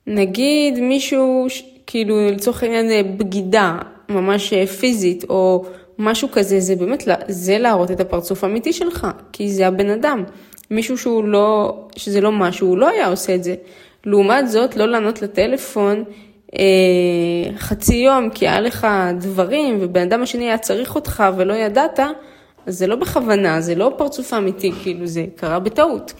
נגיד 0.08 0.80
מישהו, 0.80 1.48
כאילו 1.88 2.32
לצורך 2.32 2.64
העניין 2.64 2.92
אה, 2.92 3.02
בגידה 3.18 3.78
ממש 4.10 4.54
אה, 4.54 4.68
פיזית, 4.68 5.24
או 5.30 5.66
משהו 6.00 6.32
כזה, 6.32 6.60
זה 6.60 6.76
באמת, 6.76 7.04
זה 7.28 7.58
להראות 7.58 7.92
את 7.92 8.00
הפרצוף 8.00 8.44
האמיתי 8.44 8.74
שלך, 8.74 9.08
כי 9.34 9.50
זה 9.50 9.68
הבן 9.68 9.90
אדם. 9.90 10.24
מישהו 10.72 10.98
שהוא 10.98 11.24
לא, 11.24 11.78
שזה 11.96 12.22
לא 12.22 12.32
משהו, 12.32 12.68
הוא 12.68 12.78
לא 12.78 12.90
היה 12.90 13.08
עושה 13.08 13.36
את 13.36 13.44
זה. 13.44 13.56
לעומת 14.06 14.50
זאת, 14.50 14.76
לא 14.76 14.86
לענות 14.86 15.22
לטלפון 15.22 16.04
אה, 16.60 17.58
חצי 17.58 17.96
יום, 17.96 18.30
כי 18.30 18.48
היה 18.48 18.62
לך 18.62 18.88
דברים, 19.20 19.78
ובן 19.82 20.02
אדם 20.02 20.24
השני 20.24 20.48
היה 20.48 20.58
צריך 20.58 20.96
אותך 20.96 21.24
ולא 21.38 21.54
ידעת, 21.54 22.00
זה 22.68 22.88
לא 22.88 22.96
בכוונה, 22.96 23.62
זה 23.62 23.76
לא 23.76 23.94
פרצוף 23.98 24.34
אמיתי, 24.34 24.72
כאילו 24.84 25.08
זה 25.08 25.26
קרה 25.36 25.60
בטעות. 25.60 26.14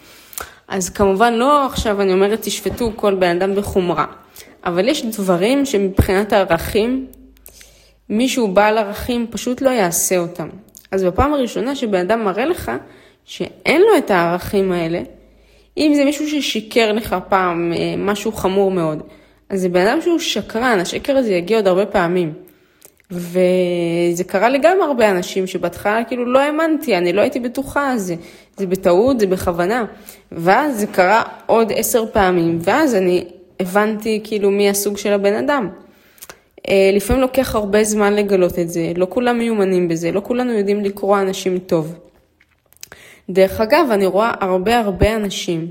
אז 0.68 0.90
כמובן 0.90 1.34
לא 1.34 1.66
עכשיו 1.66 2.00
אני 2.00 2.12
אומרת 2.12 2.40
תשפטו 2.42 2.92
כל 2.96 3.14
בן 3.14 3.36
אדם 3.36 3.54
בחומרה, 3.54 4.06
אבל 4.64 4.88
יש 4.88 5.04
דברים 5.04 5.64
שמבחינת 5.64 6.32
הערכים, 6.32 7.06
מישהו 8.08 8.48
בעל 8.48 8.78
ערכים 8.78 9.26
פשוט 9.30 9.60
לא 9.60 9.70
יעשה 9.70 10.18
אותם. 10.18 10.48
אז 10.90 11.04
בפעם 11.04 11.34
הראשונה 11.34 11.76
שבן 11.76 12.00
אדם 12.00 12.24
מראה 12.24 12.44
לך 12.44 12.72
שאין 13.24 13.80
לו 13.82 13.98
את 13.98 14.10
הערכים 14.10 14.72
האלה, 14.72 15.00
אם 15.76 15.92
זה 15.94 16.04
מישהו 16.04 16.28
ששיקר 16.28 16.92
לך 16.92 17.16
פעם 17.28 17.72
אה, 17.76 17.94
משהו 17.98 18.32
חמור 18.32 18.70
מאוד, 18.70 19.02
אז 19.48 19.60
זה 19.60 19.68
בן 19.68 19.86
אדם 19.86 20.00
שהוא 20.00 20.18
שקרן, 20.18 20.78
השקר 20.80 21.16
הזה 21.16 21.32
יגיע 21.32 21.56
עוד 21.56 21.66
הרבה 21.66 21.86
פעמים. 21.86 22.32
וזה 23.10 24.24
קרה 24.26 24.48
לי 24.48 24.58
גם 24.58 24.82
הרבה 24.82 25.10
אנשים 25.10 25.46
שבהתחלה 25.46 26.04
כאילו 26.04 26.32
לא 26.32 26.38
האמנתי, 26.38 26.96
אני 26.96 27.12
לא 27.12 27.20
הייתי 27.20 27.40
בטוחה, 27.40 27.98
זה, 27.98 28.14
זה 28.56 28.66
בטעות, 28.66 29.20
זה 29.20 29.26
בכוונה. 29.26 29.84
ואז 30.32 30.80
זה 30.80 30.86
קרה 30.86 31.22
עוד 31.46 31.72
עשר 31.76 32.04
פעמים, 32.12 32.58
ואז 32.60 32.94
אני 32.94 33.24
הבנתי 33.60 34.20
כאילו 34.24 34.50
מי 34.50 34.70
הסוג 34.70 34.96
של 34.96 35.12
הבן 35.12 35.34
אדם. 35.34 35.68
אה, 36.68 36.90
לפעמים 36.94 37.22
לוקח 37.22 37.54
הרבה 37.54 37.84
זמן 37.84 38.14
לגלות 38.14 38.58
את 38.58 38.70
זה, 38.70 38.92
לא 38.96 39.06
כולם 39.10 39.38
מיומנים 39.38 39.88
בזה, 39.88 40.12
לא 40.12 40.20
כולנו 40.24 40.52
יודעים 40.52 40.84
לקרוא 40.84 41.20
אנשים 41.20 41.58
טוב. 41.58 41.94
דרך 43.30 43.60
אגב, 43.60 43.86
אני 43.90 44.06
רואה 44.06 44.32
הרבה 44.40 44.78
הרבה 44.78 45.16
אנשים 45.16 45.66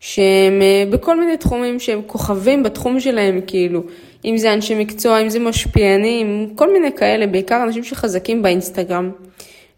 שהם 0.00 0.62
אה, 0.62 0.84
בכל 0.90 1.20
מיני 1.20 1.36
תחומים 1.36 1.80
שהם 1.80 2.00
כוכבים 2.06 2.62
בתחום 2.62 3.00
שלהם, 3.00 3.40
כאילו, 3.46 3.82
אם 4.24 4.38
זה 4.38 4.52
אנשי 4.52 4.74
מקצוע, 4.74 5.22
אם 5.22 5.28
זה 5.28 5.38
משפיענים, 5.38 6.52
כל 6.54 6.72
מיני 6.72 6.92
כאלה, 6.92 7.26
בעיקר 7.26 7.62
אנשים 7.62 7.84
שחזקים 7.84 8.42
באינסטגרם. 8.42 9.10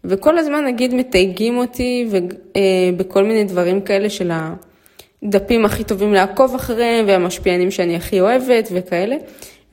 וכל 0.05 0.37
הזמן 0.37 0.65
נגיד 0.65 0.93
מתייגים 0.93 1.57
אותי 1.57 2.07
ובכל 2.09 3.19
אה, 3.19 3.27
מיני 3.27 3.43
דברים 3.43 3.81
כאלה 3.81 4.09
של 4.09 4.31
הדפים 5.23 5.65
הכי 5.65 5.83
טובים 5.83 6.13
לעקוב 6.13 6.55
אחריהם 6.55 7.05
והמשפיענים 7.07 7.71
שאני 7.71 7.95
הכי 7.95 8.21
אוהבת 8.21 8.69
וכאלה. 8.71 9.15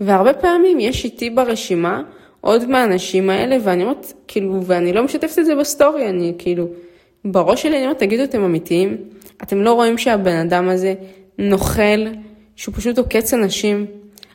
והרבה 0.01 0.33
פעמים 0.33 0.81
יש 0.81 1.05
איתי 1.05 1.31
ברשימה 1.31 2.03
עוד 2.41 2.71
מהאנשים 2.71 3.31
האלה 3.31 3.57
ואני 3.63 3.83
אומרת, 3.83 4.13
כאילו, 4.29 4.61
ואני 4.65 4.93
לא 4.93 5.05
משתפת 5.05 5.39
את 5.39 5.47
זה 5.47 5.55
בסטורי, 5.55 6.09
אני 6.09 6.33
כאילו, 6.39 6.69
בראש 7.25 7.63
שלי 7.63 7.77
אני 7.77 7.85
אומרת, 7.85 7.99
תגידו, 7.99 8.25
אתם 8.25 8.45
אמיתיים? 8.45 8.97
אתם 9.43 9.63
לא 9.63 9.73
רואים 9.73 9.99
שהבן 9.99 10.37
אדם 10.37 10.69
הזה 10.69 10.95
נוכל, 11.39 12.07
שהוא 12.57 12.75
פשוט 12.75 12.99
עוקץ 12.99 13.35
אנשים? 13.35 13.87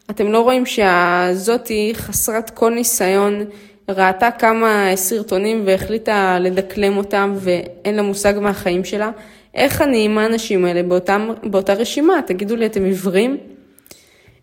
אתם 0.09 0.31
לא 0.31 0.39
רואים 0.39 0.65
שהזאתי 0.65 1.91
חסרת 1.95 2.49
כל 2.49 2.73
ניסיון, 2.73 3.45
ראתה 3.89 4.31
כמה 4.31 4.91
סרטונים 4.95 5.63
והחליטה 5.65 6.37
לדקלם 6.39 6.97
אותם 6.97 7.33
ואין 7.37 7.95
לה 7.95 8.01
מושג 8.01 8.33
מהחיים 8.41 8.83
שלה? 8.83 9.11
איך 9.53 9.81
אני 9.81 10.05
עם 10.05 10.17
האנשים 10.17 10.65
האלה 10.65 10.83
באותם, 10.83 11.29
באותה 11.43 11.73
רשימה? 11.73 12.19
תגידו 12.27 12.55
לי, 12.55 12.65
אתם 12.65 12.85
עיוורים? 12.85 13.37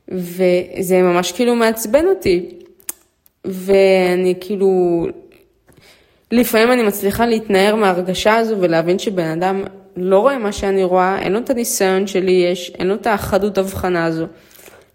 וזה 0.08 1.02
ממש 1.02 1.32
כאילו 1.32 1.54
מעצבן 1.54 2.06
אותי. 2.06 2.48
ואני 3.44 4.34
כאילו, 4.40 5.06
לפעמים 6.32 6.72
אני 6.72 6.82
מצליחה 6.82 7.26
להתנער 7.26 7.76
מההרגשה 7.76 8.36
הזו 8.36 8.56
ולהבין 8.60 8.98
שבן 8.98 9.26
אדם 9.26 9.64
לא 9.96 10.18
רואה 10.18 10.38
מה 10.38 10.52
שאני 10.52 10.84
רואה, 10.84 11.18
אין 11.18 11.32
לו 11.32 11.38
את 11.38 11.50
הניסיון 11.50 12.06
שלי 12.06 12.32
יש, 12.32 12.72
אין 12.78 12.86
לו 12.86 12.94
את 12.94 13.06
החדות 13.06 13.58
הבחנה 13.58 14.04
הזו. 14.04 14.26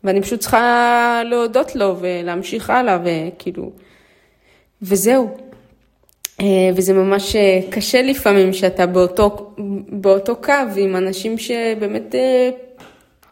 ואני 0.07 0.21
פשוט 0.21 0.39
צריכה 0.39 1.21
להודות 1.25 1.75
לו 1.75 1.95
ולהמשיך 1.99 2.69
הלאה, 2.69 2.99
וכאילו, 3.03 3.71
וזהו. 4.81 5.37
אה, 6.41 6.69
וזה 6.75 6.93
ממש 6.93 7.35
אה, 7.35 7.59
קשה 7.69 8.01
לפעמים 8.01 8.53
שאתה 8.53 8.85
באותו, 8.85 9.55
באותו 9.89 10.35
קו 10.35 10.53
עם 10.77 10.95
אנשים 10.95 11.37
שבאמת 11.37 12.15
אה, 12.15 12.49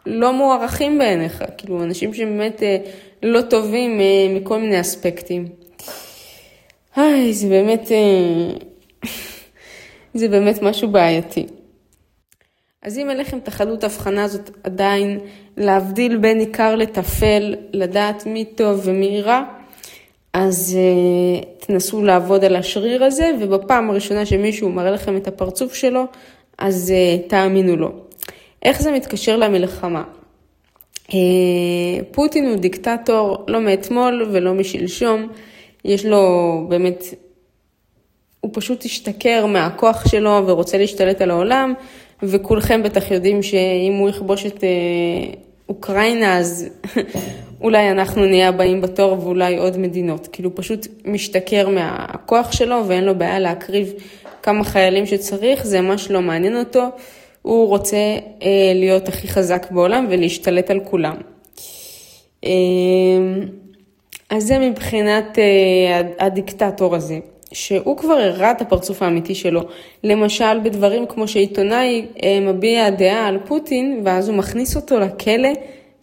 לא 0.06 0.32
מוערכים 0.32 0.98
בעיניך, 0.98 1.44
כאילו 1.58 1.82
אנשים 1.82 2.14
שבאמת 2.14 2.62
לא 3.22 3.40
טובים 3.40 4.00
מכל 4.34 4.58
מיני 4.58 4.80
אספקטים. 4.80 5.48
היי, 6.96 7.32
זה 7.32 7.48
באמת, 7.48 7.90
זה 10.14 10.28
באמת 10.28 10.62
משהו 10.62 10.88
בעייתי. 10.88 11.46
אז 12.86 12.98
אם 12.98 13.10
אין 13.10 13.18
לכם 13.18 13.38
את 13.38 13.48
החדות 13.48 13.82
ההבחנה 13.82 14.24
הזאת 14.24 14.50
עדיין, 14.64 15.20
להבדיל 15.56 16.16
בין 16.16 16.38
עיקר 16.38 16.76
לטפל, 16.76 17.54
לדעת 17.72 18.26
מי 18.26 18.44
טוב 18.44 18.80
ומי 18.84 19.20
רע, 19.20 19.42
אז 20.32 20.76
uh, 20.76 21.64
תנסו 21.66 22.02
לעבוד 22.02 22.44
על 22.44 22.56
השריר 22.56 23.04
הזה, 23.04 23.30
ובפעם 23.40 23.90
הראשונה 23.90 24.26
שמישהו 24.26 24.68
מראה 24.68 24.90
לכם 24.90 25.16
את 25.16 25.28
הפרצוף 25.28 25.74
שלו, 25.74 26.04
אז 26.58 26.92
uh, 26.92 27.28
תאמינו 27.28 27.76
לו. 27.76 27.92
איך 28.62 28.82
זה 28.82 28.92
מתקשר 28.92 29.36
למלחמה? 29.36 30.02
Uh, 31.08 31.12
פוטין 32.10 32.46
הוא 32.48 32.56
דיקטטור 32.56 33.44
לא 33.48 33.60
מאתמול 33.60 34.28
ולא 34.32 34.54
משלשום, 34.54 35.28
יש 35.84 36.04
לו 36.04 36.66
באמת, 36.68 37.04
הוא 38.40 38.50
פשוט 38.54 38.84
השתכר 38.84 39.46
מהכוח 39.46 40.08
שלו 40.08 40.42
ורוצה 40.46 40.78
להשתלט 40.78 41.20
על 41.20 41.30
העולם, 41.30 41.74
וכולכם 42.22 42.82
בטח 42.82 43.10
יודעים 43.10 43.42
שאם 43.42 43.96
הוא 43.98 44.08
יכבוש 44.08 44.46
את 44.46 44.64
אה, 44.64 44.68
אוקראינה, 45.68 46.38
אז 46.38 46.68
אולי 47.64 47.90
אנחנו 47.90 48.24
נהיה 48.24 48.48
הבאים 48.48 48.80
בתור 48.80 49.24
ואולי 49.24 49.58
עוד 49.58 49.78
מדינות. 49.78 50.28
כאילו 50.32 50.54
פשוט 50.54 50.86
משתכר 51.04 51.68
מהכוח 51.68 52.52
שלו 52.52 52.88
ואין 52.88 53.04
לו 53.04 53.18
בעיה 53.18 53.38
להקריב 53.38 53.92
כמה 54.42 54.64
חיילים 54.64 55.06
שצריך, 55.06 55.66
זה 55.66 55.80
ממש 55.80 56.10
לא 56.10 56.22
מעניין 56.22 56.56
אותו. 56.56 56.84
הוא 57.42 57.68
רוצה 57.68 57.96
אה, 58.42 58.72
להיות 58.74 59.08
הכי 59.08 59.28
חזק 59.28 59.66
בעולם 59.70 60.06
ולהשתלט 60.10 60.70
על 60.70 60.80
כולם. 60.84 61.16
אה, 62.44 62.50
אז 64.30 64.42
זה 64.42 64.58
מבחינת 64.58 65.38
אה, 65.38 66.26
הדיקטטור 66.26 66.94
הזה. 66.94 67.18
שהוא 67.56 67.96
כבר 67.96 68.12
הראה 68.12 68.50
את 68.50 68.60
הפרצוף 68.60 69.02
האמיתי 69.02 69.34
שלו. 69.34 69.60
למשל, 70.04 70.58
בדברים 70.62 71.06
כמו 71.06 71.28
שעיתונאי 71.28 72.06
אה, 72.22 72.38
מביע 72.40 72.90
דעה 72.90 73.26
על 73.26 73.38
פוטין, 73.44 74.00
ואז 74.04 74.28
הוא 74.28 74.36
מכניס 74.36 74.76
אותו 74.76 75.00
לכלא, 75.00 75.48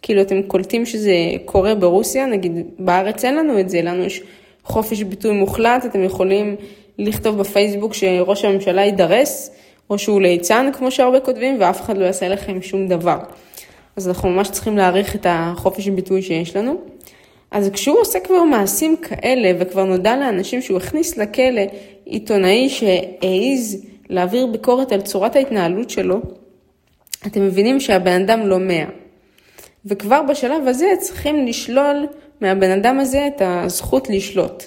כאילו 0.01 0.21
אתם 0.21 0.43
קולטים 0.43 0.85
שזה 0.85 1.13
קורה 1.45 1.75
ברוסיה, 1.75 2.25
נגיד 2.25 2.51
בארץ 2.79 3.25
אין 3.25 3.35
לנו 3.35 3.59
את 3.59 3.69
זה, 3.69 3.81
לנו 3.81 4.03
יש 4.03 4.21
חופש 4.63 5.03
ביטוי 5.03 5.31
מוחלט, 5.31 5.85
אתם 5.85 6.03
יכולים 6.03 6.55
לכתוב 6.97 7.37
בפייסבוק 7.37 7.93
שראש 7.93 8.45
הממשלה 8.45 8.81
יידרס, 8.81 9.51
או 9.89 9.97
שהוא 9.97 10.21
ליצן, 10.21 10.69
כמו 10.73 10.91
שהרבה 10.91 11.19
כותבים, 11.19 11.57
ואף 11.59 11.81
אחד 11.81 11.97
לא 11.97 12.05
יעשה 12.05 12.27
לכם 12.27 12.61
שום 12.61 12.87
דבר. 12.87 13.17
אז 13.95 14.07
אנחנו 14.07 14.29
ממש 14.29 14.49
צריכים 14.49 14.77
להעריך 14.77 15.15
את 15.15 15.25
החופש 15.29 15.87
ביטוי 15.87 16.21
שיש 16.21 16.55
לנו. 16.55 16.92
אז 17.53 17.69
כשהוא 17.73 17.99
עושה 17.99 18.19
כבר 18.19 18.43
מעשים 18.43 18.97
כאלה, 18.97 19.51
וכבר 19.59 19.83
נודע 19.83 20.15
לאנשים 20.15 20.61
שהוא 20.61 20.77
הכניס 20.77 21.17
לכלא 21.17 21.61
עיתונאי 22.05 22.69
שהעז 22.69 23.85
להעביר 24.09 24.45
ביקורת 24.45 24.91
על 24.91 25.01
צורת 25.01 25.35
ההתנהלות 25.35 25.89
שלו, 25.89 26.21
אתם 27.27 27.45
מבינים 27.45 27.79
שהבן 27.79 28.21
אדם 28.21 28.47
לא 28.47 28.59
מאה. 28.59 28.85
וכבר 29.85 30.21
בשלב 30.29 30.67
הזה 30.67 30.87
צריכים 30.99 31.45
לשלול 31.45 32.07
מהבן 32.41 32.71
אדם 32.71 32.99
הזה 32.99 33.27
את 33.27 33.41
הזכות 33.45 34.09
לשלוט. 34.09 34.63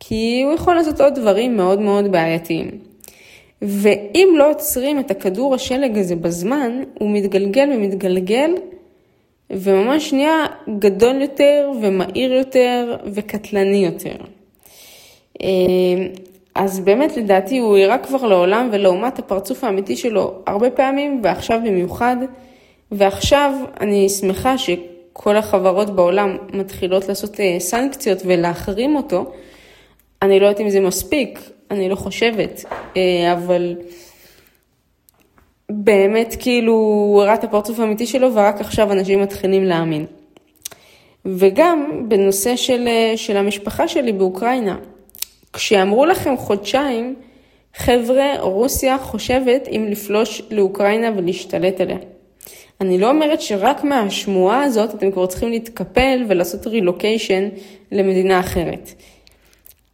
כי 0.00 0.42
הוא 0.44 0.54
יכול 0.54 0.74
לעשות 0.74 1.00
עוד 1.00 1.14
דברים 1.14 1.56
מאוד 1.56 1.80
מאוד 1.80 2.12
בעייתיים. 2.12 2.70
ואם 3.62 4.34
לא 4.36 4.50
עוצרים 4.50 5.00
את 5.00 5.10
הכדור 5.10 5.54
השלג 5.54 5.98
הזה 5.98 6.16
בזמן, 6.16 6.82
הוא 6.98 7.10
מתגלגל 7.10 7.70
ומתגלגל, 7.74 8.50
וממש 9.50 10.12
נהיה 10.12 10.46
גדול 10.78 11.22
יותר 11.22 11.70
ומהיר 11.82 12.32
יותר 12.32 12.96
וקטלני 13.14 13.84
יותר. 13.86 14.16
אה, 15.42 15.48
אז 16.54 16.80
באמת 16.80 17.16
לדעתי 17.16 17.58
הוא 17.58 17.78
הראה 17.78 17.98
כבר 17.98 18.26
לעולם 18.26 18.68
ולעומת 18.72 19.18
הפרצוף 19.18 19.64
האמיתי 19.64 19.96
שלו 19.96 20.34
הרבה 20.46 20.70
פעמים, 20.70 21.20
ועכשיו 21.24 21.60
במיוחד. 21.64 22.16
ועכשיו 22.92 23.52
אני 23.80 24.08
שמחה 24.08 24.58
שכל 24.58 25.36
החברות 25.36 25.90
בעולם 25.90 26.36
מתחילות 26.52 27.08
לעשות 27.08 27.40
אה, 27.40 27.56
סנקציות 27.60 28.18
ולהחרים 28.24 28.96
אותו. 28.96 29.32
אני 30.22 30.40
לא 30.40 30.46
יודעת 30.46 30.60
אם 30.60 30.70
זה 30.70 30.80
מספיק, 30.80 31.40
אני 31.70 31.88
לא 31.88 31.94
חושבת, 31.94 32.64
אה, 32.96 33.32
אבל 33.32 33.74
באמת 35.70 36.36
כאילו 36.38 36.72
הוא 36.72 37.22
הראה 37.22 37.34
את 37.34 37.44
הפרצוף 37.44 37.80
האמיתי 37.80 38.06
שלו 38.06 38.34
ורק 38.34 38.60
עכשיו 38.60 38.92
אנשים 38.92 39.22
מתחילים 39.22 39.64
להאמין. 39.64 40.06
וגם 41.24 42.04
בנושא 42.08 42.56
של, 42.56 42.88
אה, 42.88 43.12
של 43.16 43.36
המשפחה 43.36 43.88
שלי 43.88 44.12
באוקראינה, 44.12 44.76
כשאמרו 45.52 46.06
לכם 46.06 46.36
חודשיים, 46.36 47.14
חבר'ה, 47.76 48.40
רוסיה 48.40 48.98
חושבת 48.98 49.68
אם 49.68 49.86
לפלוש 49.90 50.42
לאוקראינה 50.50 51.10
ולהשתלט 51.16 51.80
עליה. 51.80 51.98
אני 52.80 52.98
לא 52.98 53.08
אומרת 53.08 53.40
שרק 53.40 53.84
מהשמועה 53.84 54.62
הזאת 54.62 54.94
אתם 54.94 55.10
כבר 55.10 55.26
צריכים 55.26 55.50
להתקפל 55.50 56.24
ולעשות 56.28 56.66
רילוקיישן 56.66 57.48
למדינה 57.92 58.40
אחרת. 58.40 58.90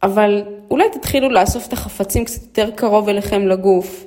אבל 0.03 0.43
אולי 0.71 0.89
תתחילו 0.91 1.29
לאסוף 1.29 1.67
את 1.67 1.73
החפצים 1.73 2.25
קצת 2.25 2.41
יותר 2.41 2.71
קרוב 2.75 3.09
אליכם 3.09 3.47
לגוף. 3.47 4.05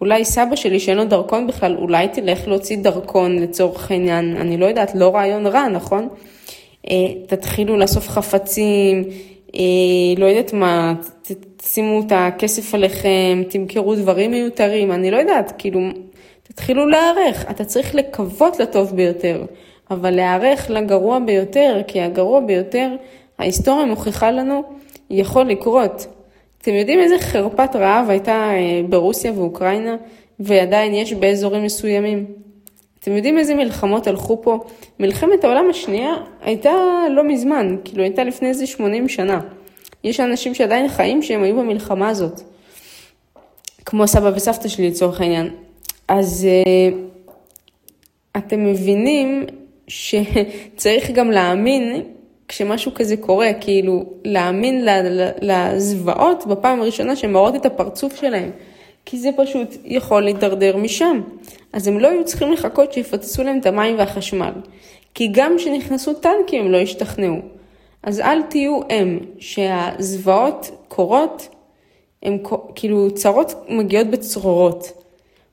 אולי 0.00 0.24
סבא 0.24 0.56
שלי 0.56 0.80
שאין 0.80 0.96
לו 0.96 1.04
דרכון 1.04 1.46
בכלל, 1.46 1.76
אולי 1.76 2.08
תלך 2.08 2.48
להוציא 2.48 2.76
דרכון 2.76 3.38
לצורך 3.38 3.90
העניין, 3.90 4.36
אני 4.36 4.56
לא 4.56 4.66
יודעת, 4.66 4.94
לא 4.94 5.14
רעיון 5.14 5.46
רע, 5.46 5.68
נכון? 5.68 6.08
אה, 6.90 6.96
תתחילו 7.26 7.76
לאסוף 7.76 8.08
חפצים, 8.08 9.04
אה, 9.54 9.60
לא 10.18 10.26
יודעת 10.26 10.52
מה, 10.52 10.94
תשימו 11.56 12.00
את 12.00 12.12
הכסף 12.14 12.74
עליכם, 12.74 13.42
תמכרו 13.48 13.94
דברים 13.94 14.30
מיותרים, 14.30 14.92
אני 14.92 15.10
לא 15.10 15.16
יודעת, 15.16 15.52
כאילו, 15.58 15.80
תתחילו 16.42 16.86
להיערך, 16.86 17.50
אתה 17.50 17.64
צריך 17.64 17.94
לקוות 17.94 18.60
לטוב 18.60 18.96
ביותר, 18.96 19.44
אבל 19.90 20.10
להיערך 20.10 20.70
לגרוע 20.70 21.18
ביותר, 21.18 21.82
כי 21.86 22.00
הגרוע 22.00 22.40
ביותר, 22.40 22.90
ההיסטוריה 23.38 23.86
מוכיחה 23.86 24.30
לנו, 24.30 24.62
יכול 25.10 25.44
לקרות. 25.46 26.06
אתם 26.66 26.74
יודעים 26.74 27.00
איזה 27.00 27.18
חרפת 27.18 27.76
רעב 27.76 28.10
הייתה 28.10 28.32
אה, 28.32 28.80
ברוסיה 28.88 29.32
ואוקראינה, 29.32 29.96
ועדיין 30.40 30.94
יש 30.94 31.12
באזורים 31.12 31.64
מסוימים? 31.64 32.26
אתם 33.00 33.12
יודעים 33.12 33.38
איזה 33.38 33.54
מלחמות 33.54 34.06
הלכו 34.06 34.42
פה? 34.42 34.64
מלחמת 35.00 35.44
העולם 35.44 35.70
השנייה 35.70 36.14
הייתה 36.42 36.72
לא 37.10 37.24
מזמן, 37.24 37.76
כאילו 37.84 38.02
הייתה 38.02 38.24
לפני 38.24 38.48
איזה 38.48 38.66
80 38.66 39.08
שנה. 39.08 39.40
יש 40.04 40.20
אנשים 40.20 40.54
שעדיין 40.54 40.88
חיים 40.88 41.22
שהם 41.22 41.42
היו 41.42 41.56
במלחמה 41.56 42.08
הזאת. 42.08 42.40
כמו 43.84 44.06
סבא 44.06 44.30
וסבתא 44.34 44.68
שלי 44.68 44.88
לצורך 44.90 45.20
העניין. 45.20 45.50
אז 46.08 46.48
uh, 46.64 46.94
אתם 48.36 48.64
מבינים 48.64 49.46
שצריך 49.88 51.10
גם 51.10 51.30
להאמין 51.30 52.02
כשמשהו 52.48 52.94
כזה 52.94 53.16
קורה, 53.16 53.52
כאילו 53.60 54.04
להאמין 54.24 54.86
לזוועות 55.40 56.46
בפעם 56.46 56.80
הראשונה 56.80 57.16
שהן 57.16 57.32
מראות 57.32 57.54
את 57.54 57.66
הפרצוף 57.66 58.16
שלהם, 58.20 58.50
כי 59.04 59.18
זה 59.18 59.30
פשוט 59.36 59.76
יכול 59.84 60.22
להידרדר 60.22 60.76
משם. 60.76 61.20
אז 61.72 61.88
הם 61.88 61.98
לא 61.98 62.08
היו 62.08 62.24
צריכים 62.24 62.52
לחכות 62.52 62.92
שיפוצצו 62.92 63.42
להם 63.42 63.58
את 63.58 63.66
המים 63.66 63.98
והחשמל, 63.98 64.52
כי 65.14 65.28
גם 65.32 65.54
כשנכנסו 65.58 66.14
טנקים 66.14 66.64
הם 66.64 66.72
לא 66.72 66.76
השתכנעו. 66.76 67.36
אז 68.02 68.20
אל 68.20 68.42
תהיו 68.42 68.80
הם, 68.90 69.18
שהזוועות 69.38 70.70
קורות, 70.88 71.48
הם 72.22 72.38
כאילו 72.74 73.10
צרות 73.14 73.54
מגיעות 73.68 74.06
בצרורות. 74.06 74.92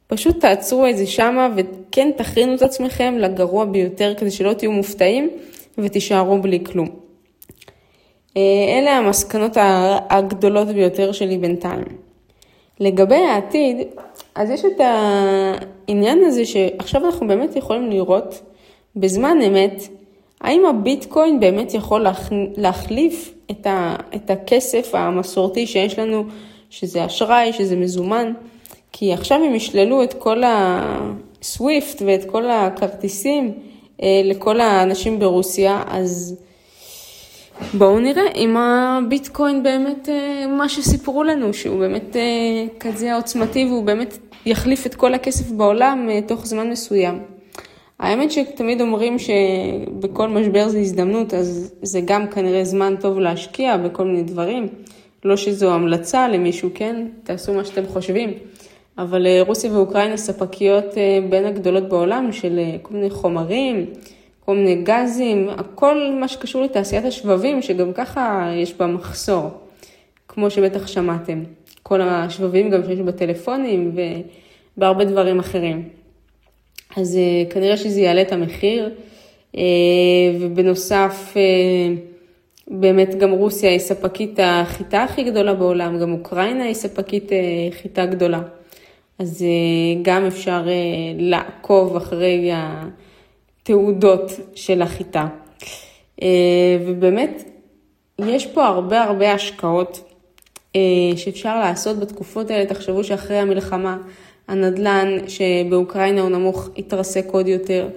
פשוט 0.08 0.40
תעצרו 0.40 0.88
את 0.88 0.98
זה 0.98 1.08
שמה 1.08 1.50
וכן 1.56 2.12
תכינו 2.18 2.56
את 2.56 2.62
עצמכם 2.62 3.16
לגרוע 3.18 3.66
ביותר 3.66 4.14
כדי 4.18 4.32
שלא 4.32 4.54
תהיו 4.54 4.72
מופתעים 4.72 5.30
ותישארו 5.78 6.42
בלי 6.42 6.64
כלום. 6.66 6.90
אה, 8.38 8.42
אלה 8.80 8.92
המסקנות 8.92 9.58
הגדולות 10.10 10.68
ביותר 10.68 11.12
שלי 11.12 11.38
בינתיים. 11.38 11.84
לגבי 12.80 13.16
העתיד, 13.16 13.78
אז 14.36 14.50
יש 14.50 14.66
את 14.66 14.82
העניין 15.88 16.24
הזה 16.26 16.46
שעכשיו 16.46 17.06
אנחנו 17.06 17.28
באמת 17.28 17.56
יכולים 17.56 17.90
לראות 17.90 18.42
בזמן 18.96 19.38
אמת, 19.48 19.84
האם 20.42 20.66
הביטקוין 20.66 21.40
באמת 21.40 21.74
יכול 21.74 22.06
להחליף 22.58 23.34
את, 23.52 23.68
ה, 23.68 23.96
את 24.16 24.30
הכסף 24.30 24.96
המסורתי 24.96 25.68
שיש 25.68 26.00
לנו, 26.00 26.24
שזה 26.70 27.06
אשראי, 27.06 27.54
שזה 27.54 27.76
מזומן, 27.76 28.34
כי 28.92 29.14
עכשיו 29.14 29.44
הם 29.44 29.56
ישללו 29.56 30.04
את 30.04 30.14
כל 30.14 30.42
הסוויפט 30.46 32.02
ואת 32.06 32.26
כל 32.26 32.50
הכרטיסים 32.50 33.54
לכל 34.02 34.60
האנשים 34.60 35.20
ברוסיה, 35.20 35.84
אז 35.88 36.36
בואו 37.74 38.00
נראה 38.00 38.32
אם 38.36 38.58
הביטקוין 38.58 39.64
באמת 39.64 40.10
אה, 40.10 40.48
מה 40.48 40.70
שסיפרו 40.70 41.24
לנו, 41.24 41.54
שהוא 41.54 41.80
באמת 41.80 42.16
אה, 42.16 42.22
כזה 42.80 43.16
עוצמתי 43.16 43.66
והוא 43.66 43.84
באמת 43.84 44.18
יחליף 44.46 44.86
את 44.86 44.96
כל 44.96 45.14
הכסף 45.14 45.52
בעולם 45.52 46.10
תוך 46.28 46.46
זמן 46.46 46.70
מסוים. 46.70 47.20
האמת 48.00 48.32
שתמיד 48.32 48.82
אומרים 48.82 49.18
שבכל 49.20 50.28
משבר 50.28 50.68
זה 50.70 50.80
הזדמנות, 50.80 51.34
אז 51.34 51.74
זה 51.82 52.02
גם 52.06 52.28
כנראה 52.28 52.64
זמן 52.64 52.96
טוב 53.00 53.20
להשקיע 53.20 53.78
בכל 53.78 54.06
מיני 54.06 54.24
דברים. 54.24 54.68
לא 55.26 55.38
שזו 55.38 55.74
המלצה 55.74 56.28
למישהו, 56.28 56.70
כן? 56.74 57.06
תעשו 57.24 57.54
מה 57.54 57.66
שאתם 57.66 57.86
חושבים. 57.88 58.34
אבל 58.98 59.28
אה, 59.28 59.42
רוסיה 59.48 59.74
ואוקראינה 59.74 60.18
ספקיות 60.18 60.98
אה, 60.98 61.20
בין 61.30 61.46
הגדולות 61.46 61.90
בעולם 61.90 62.32
של 62.32 62.60
אה, 62.60 62.76
כל 62.82 62.94
מיני 62.94 63.10
חומרים, 63.10 63.86
כל 64.40 64.56
מיני 64.56 64.76
גזים, 64.76 65.50
הכל 65.50 66.12
מה 66.20 66.28
שקשור 66.28 66.62
לתעשיית 66.62 67.06
השבבים, 67.06 67.62
שגם 67.62 67.94
ככה 67.94 68.52
יש 68.56 68.74
בה 68.74 68.88
מחסור, 68.88 69.50
כמו 70.28 70.50
שבטח 70.50 70.88
שמעתם. 70.88 71.44
כל 71.84 72.02
השבבים 72.02 72.70
גם 72.70 72.84
שיש 72.84 73.00
בטלפונים 73.00 73.96
ובהרבה 74.78 75.06
דברים 75.06 75.40
אחרים. 75.40 75.90
אז 76.98 77.18
כנראה 77.50 77.78
שזה 77.78 78.02
יעלה 78.02 78.22
את 78.22 78.32
המחיר, 78.32 78.90
ובנוסף, 80.40 81.34
באמת 82.68 83.16
גם 83.16 83.32
רוסיה 83.32 83.70
היא 83.70 83.80
ספקית 83.80 84.40
החיטה 84.44 85.04
הכי 85.04 85.24
גדולה 85.24 85.54
בעולם, 85.54 86.00
גם 86.00 86.12
אוקראינה 86.12 86.64
היא 86.64 86.74
ספקית 86.74 87.32
חיטה 87.82 88.06
גדולה. 88.06 88.42
אז 89.20 89.42
אה, 89.42 90.02
גם 90.02 90.26
אפשר 90.26 90.66
אה, 90.68 90.74
לעקוב 91.18 91.96
אחרי 91.96 92.52
התעודות 92.54 94.32
של 94.56 94.82
החיטה. 94.82 95.28
אה, 96.22 96.78
ובאמת, 96.88 97.44
יש 98.20 98.48
פה 98.48 98.66
הרבה 98.66 99.04
הרבה 99.04 99.34
השקעות 99.34 100.10
שאפשר 101.16 101.60
לעשות 101.60 102.00
בתקופות 102.00 102.52
האלה. 102.52 102.66
תחשבו 102.66 103.04
שאחרי 103.04 103.38
המלחמה, 103.38 103.98
הנדלן 104.48 105.18
שבאוקראינה 105.28 106.22
הוא 106.22 106.30
נמוך 106.30 106.70
יתרסק 106.76 107.26
עוד 107.32 107.48
יותר. 107.48 107.90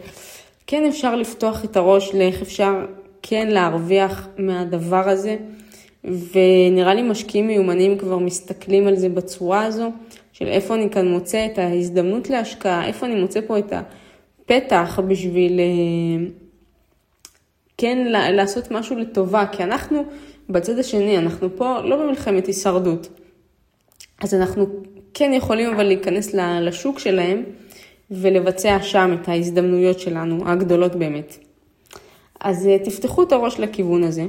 כן 0.67 0.85
אפשר 0.89 1.17
לפתוח 1.17 1.65
את 1.65 1.77
הראש 1.77 2.15
לאיך 2.15 2.43
אפשר 2.43 2.75
כן 3.23 3.49
להרוויח 3.49 4.29
מהדבר 4.39 5.09
הזה. 5.09 5.37
ונראה 6.05 6.95
לי 6.95 7.03
משקיעים 7.03 7.47
מיומנים 7.47 7.99
כבר 7.99 8.19
מסתכלים 8.19 8.87
על 8.87 8.97
זה 8.97 9.09
בצורה 9.09 9.65
הזו, 9.65 9.91
של 10.39 10.49
איפה 10.49 10.75
אני 10.75 10.91
כאן 10.91 11.09
מוצא 11.09 11.47
את 11.47 11.59
ההזדמנות 11.59 12.31
להשקעה, 12.31 12.87
איפה 12.87 13.07
אני 13.07 13.21
מוצא 13.21 13.41
פה 13.47 13.59
את 13.59 13.73
הפתח 13.73 15.01
בשביל, 15.09 15.61
אה, 15.61 16.27
כן, 17.79 17.99
לעשות 18.13 18.71
משהו 18.71 18.97
לטובה, 18.97 19.45
כי 19.53 19.63
אנחנו 19.63 20.05
בצד 20.49 20.79
השני, 20.79 21.19
אנחנו 21.19 21.57
פה 21.57 21.81
לא 21.81 21.97
במלחמת 21.97 22.47
הישרדות. 22.47 23.09
אז 24.23 24.35
אנחנו 24.35 24.67
כן 25.15 25.33
יכולים 25.35 25.75
אבל 25.75 25.85
להיכנס 25.85 26.35
לשוק 26.61 26.99
שלהם 26.99 27.43
ולבצע 28.11 28.79
שם 28.83 29.17
את 29.21 29.29
ההזדמנויות 29.29 30.01
שלנו, 30.01 30.49
הגדולות 30.49 30.97
באמת. 30.97 31.37
אז 32.41 32.67
אה, 32.67 32.79
תפתחו 32.79 33.23
את 33.23 33.33
הראש 33.33 33.61
לכיוון 33.61 34.05
הזה, 34.05 34.25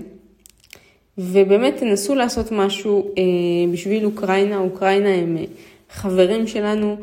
ובאמת 1.18 1.78
תנסו 1.78 2.16
לעשות 2.16 2.52
משהו 2.52 3.08
אה, 3.18 3.24
בשביל 3.72 4.06
אוקראינה. 4.06 4.58
אוקראינה 4.58 5.10
הם 5.10 5.38
אה, 5.38 5.44
חברים 5.92 6.48
שלנו, 6.48 6.98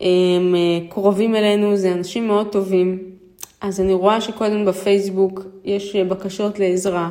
הם 0.00 0.54
קרובים 0.88 1.36
אלינו, 1.36 1.76
זה 1.76 1.92
אנשים 1.92 2.26
מאוד 2.26 2.48
טובים. 2.52 2.98
אז 3.60 3.80
אני 3.80 3.92
רואה 3.92 4.20
שקודם 4.20 4.64
בפייסבוק 4.64 5.42
יש 5.64 5.96
בקשות 5.96 6.58
לעזרה, 6.58 7.08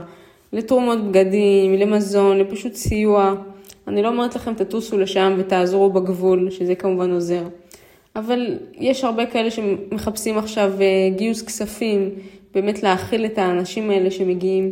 לתרומות 0.53 1.03
בגדים, 1.03 1.73
למזון, 1.73 2.37
לפשוט 2.37 2.73
סיוע. 2.73 3.33
אני 3.87 4.01
לא 4.01 4.07
אומרת 4.07 4.35
לכם 4.35 4.53
תטוסו 4.53 4.97
לשם 4.97 5.35
ותעזרו 5.37 5.89
בגבול, 5.89 6.49
שזה 6.49 6.75
כמובן 6.75 7.11
עוזר. 7.11 7.43
אבל 8.15 8.57
יש 8.73 9.03
הרבה 9.03 9.25
כאלה 9.25 9.51
שמחפשים 9.51 10.37
עכשיו 10.37 10.71
גיוס 11.15 11.41
כספים, 11.41 12.09
באמת 12.53 12.83
להאכיל 12.83 13.25
את 13.25 13.37
האנשים 13.37 13.89
האלה 13.89 14.11
שמגיעים. 14.11 14.71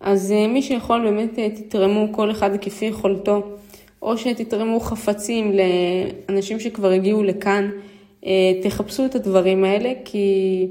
אז 0.00 0.32
אה, 0.32 0.46
מי 0.46 0.62
שיכול 0.62 1.00
באמת 1.04 1.38
אה, 1.38 1.48
תתרמו 1.50 2.12
כל 2.12 2.30
אחד 2.30 2.50
כפי 2.60 2.84
יכולתו, 2.84 3.42
או 4.02 4.18
שתתרמו 4.18 4.80
חפצים 4.80 5.52
לאנשים 6.28 6.60
שכבר 6.60 6.90
הגיעו 6.90 7.22
לכאן, 7.22 7.70
אה, 8.26 8.52
תחפשו 8.62 9.04
את 9.04 9.14
הדברים 9.14 9.64
האלה, 9.64 9.92
כי 10.04 10.66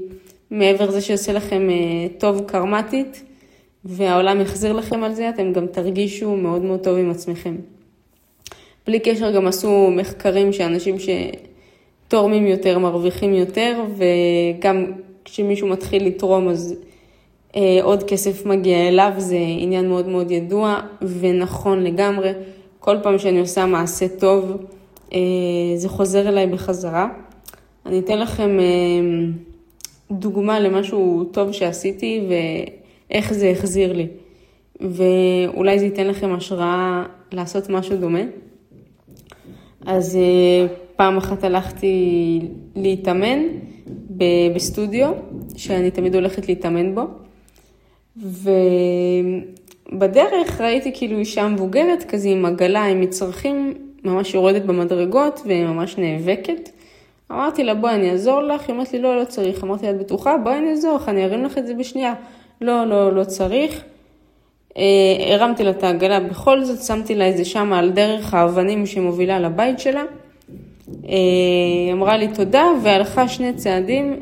מעבר 0.50 0.88
לזה 0.88 1.00
שיעשה 1.00 1.32
לכם 1.32 1.68
טוב 2.18 2.40
קרמטית, 2.46 3.22
והעולם 3.84 4.40
יחזיר 4.40 4.72
לכם 4.72 5.04
על 5.04 5.14
זה, 5.14 5.28
אתם 5.28 5.52
גם 5.52 5.66
תרגישו 5.66 6.36
מאוד 6.36 6.62
מאוד 6.62 6.80
טוב 6.80 6.98
עם 6.98 7.10
עצמכם. 7.10 7.56
בלי 8.86 9.00
קשר 9.00 9.30
גם 9.30 9.46
עשו 9.46 9.90
מחקרים 9.90 10.52
שאנשים 10.52 10.96
שתורמים 12.08 12.46
יותר 12.46 12.78
מרוויחים 12.78 13.34
יותר, 13.34 13.82
וגם 13.96 14.92
כשמישהו 15.24 15.68
מתחיל 15.68 16.06
לתרום 16.06 16.48
אז 16.48 16.74
אה, 17.56 17.78
עוד 17.82 18.02
כסף 18.02 18.46
מגיע 18.46 18.88
אליו, 18.88 19.12
זה 19.16 19.38
עניין 19.58 19.88
מאוד 19.88 20.08
מאוד 20.08 20.30
ידוע 20.30 20.80
ונכון 21.20 21.84
לגמרי. 21.84 22.32
כל 22.86 22.96
פעם 23.02 23.18
שאני 23.18 23.40
עושה 23.40 23.66
מעשה 23.66 24.08
טוב, 24.08 24.52
אה, 25.12 25.18
זה 25.76 25.88
חוזר 25.88 26.28
אליי 26.28 26.46
בחזרה. 26.46 27.08
אני 27.86 27.98
אתן 27.98 28.18
לכם 28.18 28.58
אה, 28.60 28.64
דוגמה 30.10 30.60
למשהו 30.60 31.24
טוב 31.32 31.52
שעשיתי 31.52 32.20
ואיך 32.28 33.32
זה 33.32 33.50
החזיר 33.50 33.92
לי. 33.92 34.06
ואולי 34.80 35.78
זה 35.78 35.84
ייתן 35.84 36.06
לכם 36.06 36.34
השראה 36.34 37.04
לעשות 37.32 37.70
משהו 37.70 37.96
דומה. 37.96 38.22
אז 39.86 40.16
אה, 40.16 40.66
פעם 40.96 41.16
אחת 41.16 41.44
הלכתי 41.44 42.40
להתאמן. 42.76 43.38
בסטודיו, 44.54 45.12
שאני 45.56 45.90
תמיד 45.90 46.14
הולכת 46.14 46.48
להתאמן 46.48 46.94
בו. 46.94 47.02
ובדרך 49.92 50.60
ראיתי 50.60 50.92
כאילו 50.94 51.18
אישה 51.18 51.48
מבוגרת 51.48 52.04
כזה 52.08 52.28
עם 52.28 52.44
עגלה, 52.44 52.84
עם 52.84 53.00
מצרכים, 53.00 53.74
ממש 54.04 54.34
יורדת 54.34 54.62
במדרגות 54.62 55.40
וממש 55.46 55.98
נאבקת. 55.98 56.70
אמרתי 57.32 57.64
לה, 57.64 57.74
בואי 57.74 57.94
אני 57.94 58.10
אעזור 58.10 58.42
לך, 58.42 58.68
היא 58.68 58.74
אומרת 58.74 58.92
לי, 58.92 58.98
לא, 58.98 59.20
לא 59.20 59.24
צריך. 59.24 59.64
אמרתי 59.64 59.86
לה, 59.86 59.90
את 59.90 59.98
בטוחה? 59.98 60.36
בואי 60.36 60.58
אני 60.58 60.70
אעזור 60.70 60.96
לך, 60.96 61.08
אני 61.08 61.24
ארים 61.24 61.44
לך 61.44 61.58
את 61.58 61.66
זה 61.66 61.74
בשנייה. 61.74 62.14
לא, 62.60 62.84
לא, 62.84 63.12
לא 63.12 63.24
צריך. 63.24 63.82
אה, 64.76 64.82
הרמתי 65.34 65.64
לה 65.64 65.70
את 65.70 65.82
העגלה, 65.82 66.20
בכל 66.20 66.64
זאת 66.64 66.82
שמתי 66.82 67.14
לה 67.14 67.30
את 67.30 67.36
זה 67.36 67.44
שם 67.44 67.72
על 67.72 67.90
דרך 67.90 68.34
האבנים 68.34 68.86
שמובילה 68.86 69.38
לבית 69.38 69.78
שלה. 69.78 70.02
היא 71.02 71.88
אה, 71.88 71.92
אמרה 71.92 72.16
לי 72.16 72.28
תודה 72.28 72.64
והלכה 72.82 73.28
שני 73.28 73.52
צעדים 73.52 74.16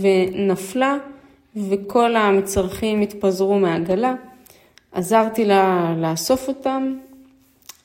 ונפלה 0.00 0.96
וכל 1.56 2.16
המצרכים 2.16 3.00
התפזרו 3.00 3.58
מהעגלה. 3.58 4.14
עזרתי 4.94 5.44
לה 5.44 5.94
לאסוף 5.98 6.48
אותם 6.48 6.94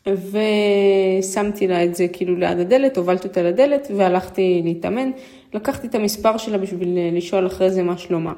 ושמתי 0.08 1.68
לה 1.68 1.84
את 1.84 1.96
זה 1.96 2.08
כאילו 2.08 2.36
ליד 2.36 2.60
הדלת, 2.60 2.98
הובלתי 2.98 3.28
אותה 3.28 3.44
לדלת 3.44 3.88
והלכתי 3.96 4.62
להתאמן. 4.64 5.12
לקחתי 5.54 5.88
את 5.88 5.96
המספר 5.96 6.38
שלה 6.38 6.58
בשביל 6.58 6.98
לשאול 7.18 7.48
אחרי 7.48 7.72
זה 7.72 7.84
מה 7.84 7.98
שלומה. 7.98 8.34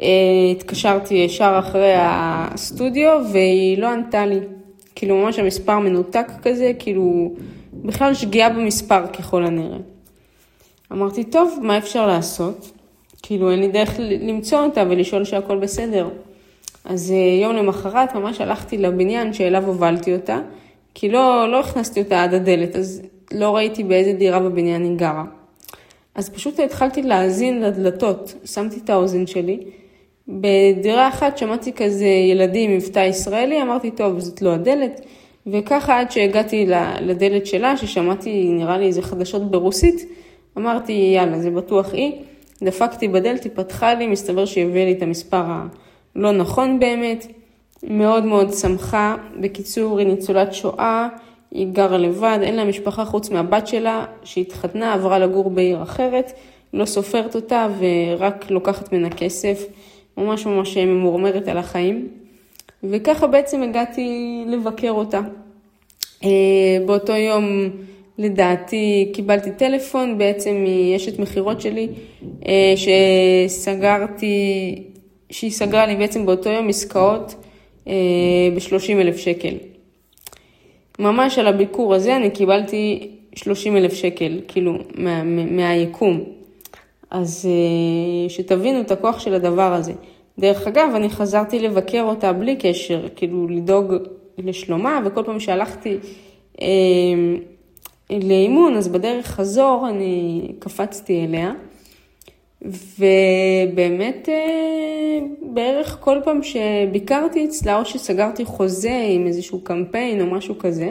אה, 0.00 0.06
התקשרתי 0.52 1.14
ישר 1.14 1.56
אחרי 1.58 1.92
הסטודיו 1.96 3.20
והיא 3.32 3.78
לא 3.78 3.88
ענתה 3.88 4.26
לי. 4.26 4.40
כאילו 4.94 5.16
ממש 5.16 5.38
המספר 5.38 5.78
מנותק 5.78 6.26
כזה, 6.42 6.72
כאילו 6.78 7.34
בכלל 7.72 8.14
שגיאה 8.14 8.48
במספר 8.48 9.06
ככל 9.06 9.44
הנראה. 9.44 9.78
אמרתי, 10.92 11.24
טוב, 11.24 11.58
מה 11.62 11.78
אפשר 11.78 12.06
לעשות? 12.06 12.70
כאילו, 13.22 13.50
אין 13.50 13.60
לי 13.60 13.68
דרך 13.68 13.94
למצוא 14.20 14.58
אותה 14.58 14.84
ולשאול 14.88 15.24
שהכל 15.24 15.58
בסדר. 15.58 16.08
אז 16.88 17.10
אה, 17.10 17.42
יום 17.42 17.56
למחרת 17.56 18.14
ממש 18.14 18.40
הלכתי 18.40 18.78
לבניין 18.78 19.32
שאליו 19.32 19.66
הובלתי 19.66 20.14
אותה, 20.14 20.40
כי 20.94 21.08
לא, 21.08 21.50
לא 21.50 21.60
הכנסתי 21.60 22.00
אותה 22.00 22.22
עד 22.22 22.34
הדלת, 22.34 22.76
אז 22.76 23.02
לא 23.32 23.56
ראיתי 23.56 23.84
באיזה 23.84 24.12
דירה 24.12 24.40
בבניין 24.40 24.84
היא 24.84 24.96
גרה. 24.96 25.24
אז 26.14 26.30
פשוט 26.30 26.60
התחלתי 26.60 27.02
להאזין 27.02 27.62
לדלתות, 27.62 28.34
שמתי 28.44 28.76
את 28.84 28.90
האוזן 28.90 29.26
שלי. 29.26 29.60
בדירה 30.28 31.08
אחת 31.08 31.38
שמעתי 31.38 31.72
כזה 31.72 32.06
ילדים 32.06 32.76
מבטא 32.76 32.98
ישראלי, 32.98 33.62
אמרתי, 33.62 33.90
טוב, 33.90 34.18
זאת 34.18 34.42
לא 34.42 34.52
הדלת. 34.52 35.00
וככה 35.46 36.00
עד 36.00 36.10
שהגעתי 36.10 36.66
לדלת 37.00 37.46
שלה, 37.46 37.76
ששמעתי 37.76 38.48
נראה 38.52 38.78
לי 38.78 38.86
איזה 38.86 39.02
חדשות 39.02 39.50
ברוסית, 39.50 40.08
אמרתי 40.58 40.92
יאללה 40.92 41.40
זה 41.40 41.50
בטוח 41.50 41.92
היא, 41.92 42.12
דפקתי 42.62 43.08
בדלת, 43.08 43.44
היא 43.44 43.52
פתחה 43.54 43.94
לי, 43.94 44.06
מסתבר 44.06 44.44
שהיא 44.44 44.64
הביאה 44.64 44.84
לי 44.84 44.92
את 44.92 45.02
המספר 45.02 45.44
הלא 46.16 46.32
נכון 46.32 46.80
באמת, 46.80 47.26
מאוד 47.82 48.24
מאוד 48.24 48.52
שמחה, 48.52 49.16
בקיצור 49.40 49.98
היא 49.98 50.06
ניצולת 50.06 50.54
שואה, 50.54 51.08
היא 51.50 51.66
גרה 51.72 51.98
לבד, 51.98 52.38
אין 52.42 52.56
לה 52.56 52.64
משפחה 52.64 53.04
חוץ 53.04 53.30
מהבת 53.30 53.66
שלה 53.66 54.06
שהתחתנה, 54.24 54.94
עברה 54.94 55.18
לגור 55.18 55.50
בעיר 55.50 55.82
אחרת, 55.82 56.32
לא 56.72 56.84
סופרת 56.84 57.34
אותה 57.34 57.68
ורק 57.78 58.50
לוקחת 58.50 58.92
ממנה 58.92 59.10
כסף, 59.10 59.64
ממש 60.16 60.46
ממש 60.46 60.76
ממורמרת 60.76 61.48
על 61.48 61.58
החיים. 61.58 62.08
וככה 62.84 63.26
בעצם 63.26 63.62
הגעתי 63.62 64.44
לבקר 64.46 64.90
אותה. 64.90 65.20
אה, 66.24 66.78
באותו 66.86 67.12
יום, 67.12 67.44
לדעתי, 68.18 69.10
קיבלתי 69.14 69.50
טלפון 69.50 70.18
בעצם 70.18 70.64
מאשת 70.64 71.18
מכירות 71.18 71.60
שלי, 71.60 71.88
אה, 72.46 72.74
שסגרתי, 73.48 74.74
שהיא 75.30 75.50
סגרה 75.50 75.86
לי 75.86 75.96
בעצם 75.96 76.26
באותו 76.26 76.50
יום 76.50 76.68
עסקאות 76.68 77.34
אה, 77.88 77.92
ב-30 78.54 78.92
אלף 78.92 79.16
שקל. 79.16 79.54
ממש 80.98 81.38
על 81.38 81.46
הביקור 81.46 81.94
הזה 81.94 82.16
אני 82.16 82.30
קיבלתי 82.30 83.10
30 83.34 83.76
אלף 83.76 83.92
שקל, 83.92 84.40
כאילו, 84.48 84.78
מה, 84.94 85.24
מהיקום. 85.24 86.24
אז 87.10 87.48
שתבינו 88.28 88.80
את 88.80 88.90
הכוח 88.90 89.20
של 89.20 89.34
הדבר 89.34 89.72
הזה. 89.72 89.92
דרך 90.38 90.66
אגב, 90.66 90.90
אני 90.94 91.10
חזרתי 91.10 91.58
לבקר 91.58 92.02
אותה 92.02 92.32
בלי 92.32 92.56
קשר, 92.56 93.08
כאילו 93.16 93.48
לדאוג 93.48 93.94
לשלומה, 94.38 95.00
וכל 95.04 95.22
פעם 95.24 95.40
שהלכתי 95.40 95.96
אה, 96.62 96.66
לאימון, 98.10 98.76
אז 98.76 98.88
בדרך 98.88 99.26
חזור 99.26 99.86
אני 99.88 100.42
קפצתי 100.58 101.24
אליה. 101.24 101.52
ובאמת 102.62 104.28
אה, 104.28 105.18
בערך 105.42 105.96
כל 106.00 106.18
פעם 106.24 106.40
שביקרתי 106.42 107.44
אצלה, 107.44 107.78
או 107.78 107.84
שסגרתי 107.84 108.44
חוזה 108.44 109.02
עם 109.08 109.26
איזשהו 109.26 109.60
קמפיין 109.60 110.20
או 110.20 110.26
משהו 110.26 110.58
כזה, 110.58 110.90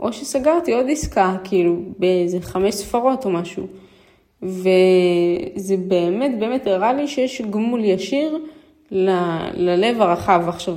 או 0.00 0.12
שסגרתי 0.12 0.72
עוד 0.72 0.86
עסקה, 0.90 1.36
כאילו 1.44 1.76
באיזה 1.98 2.40
חמש 2.40 2.74
ספרות 2.74 3.24
או 3.24 3.30
משהו. 3.30 3.66
וזה 4.42 5.76
באמת 5.88 6.38
באמת 6.38 6.66
הראה 6.66 6.92
לי 6.92 7.08
שיש 7.08 7.42
גמול 7.42 7.84
ישיר 7.84 8.38
ל, 8.90 9.10
ללב 9.54 10.02
הרחב. 10.02 10.44
עכשיו, 10.48 10.74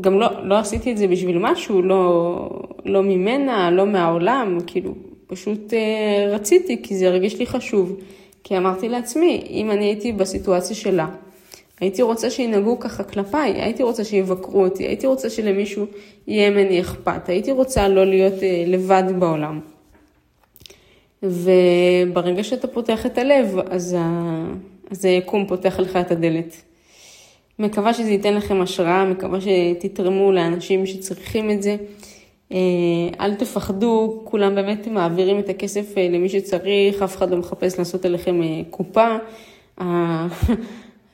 גם 0.00 0.20
לא, 0.20 0.46
לא 0.46 0.58
עשיתי 0.58 0.92
את 0.92 0.98
זה 0.98 1.06
בשביל 1.06 1.38
משהו, 1.38 1.82
לא, 1.82 2.48
לא 2.84 3.02
ממנה, 3.02 3.70
לא 3.70 3.86
מהעולם, 3.86 4.58
כאילו, 4.66 4.94
פשוט 5.26 5.74
אה, 5.74 6.28
רציתי, 6.30 6.82
כי 6.82 6.96
זה 6.96 7.08
הרגיש 7.08 7.38
לי 7.38 7.46
חשוב. 7.46 7.96
כי 8.48 8.56
אמרתי 8.56 8.88
לעצמי, 8.88 9.46
אם 9.50 9.70
אני 9.70 9.84
הייתי 9.84 10.12
בסיטואציה 10.12 10.76
שלה, 10.76 11.08
הייתי 11.80 12.02
רוצה 12.02 12.30
שינהגו 12.30 12.78
ככה 12.78 13.04
כלפיי, 13.04 13.62
הייתי 13.62 13.82
רוצה 13.82 14.04
שיבקרו 14.04 14.64
אותי, 14.64 14.86
הייתי 14.86 15.06
רוצה 15.06 15.30
שלמישהו 15.30 15.86
יהיה 16.26 16.50
ממני 16.50 16.80
אכפת, 16.80 17.28
הייתי 17.28 17.52
רוצה 17.52 17.88
לא 17.88 18.06
להיות 18.06 18.42
אה, 18.42 18.64
לבד 18.66 19.02
בעולם. 19.18 19.60
וברגע 21.22 22.44
שאתה 22.44 22.66
פותח 22.68 23.06
את 23.06 23.18
הלב, 23.18 23.58
אז, 23.70 23.96
ה... 23.98 24.44
אז 24.90 25.04
היקום 25.04 25.46
פותח 25.46 25.78
לך 25.78 25.96
את 25.96 26.10
הדלת. 26.10 26.56
מקווה 27.58 27.94
שזה 27.94 28.10
ייתן 28.10 28.34
לכם 28.34 28.60
השראה, 28.60 29.04
מקווה 29.04 29.38
שתתרמו 29.40 30.32
לאנשים 30.32 30.86
שצריכים 30.86 31.50
את 31.50 31.62
זה. 31.62 31.76
אה, 32.52 32.58
אל 33.20 33.34
תפחדו, 33.34 34.20
כולם 34.24 34.54
באמת 34.54 34.86
מעבירים 34.86 35.38
את 35.38 35.48
הכסף 35.48 35.98
אה, 35.98 36.08
למי 36.10 36.28
שצריך, 36.28 37.02
אף 37.02 37.16
אחד 37.16 37.30
לא 37.30 37.36
מחפש 37.36 37.78
לעשות 37.78 38.04
עליכם 38.04 38.42
אה, 38.42 38.60
קופה. 38.70 39.16
200-500 39.78 39.80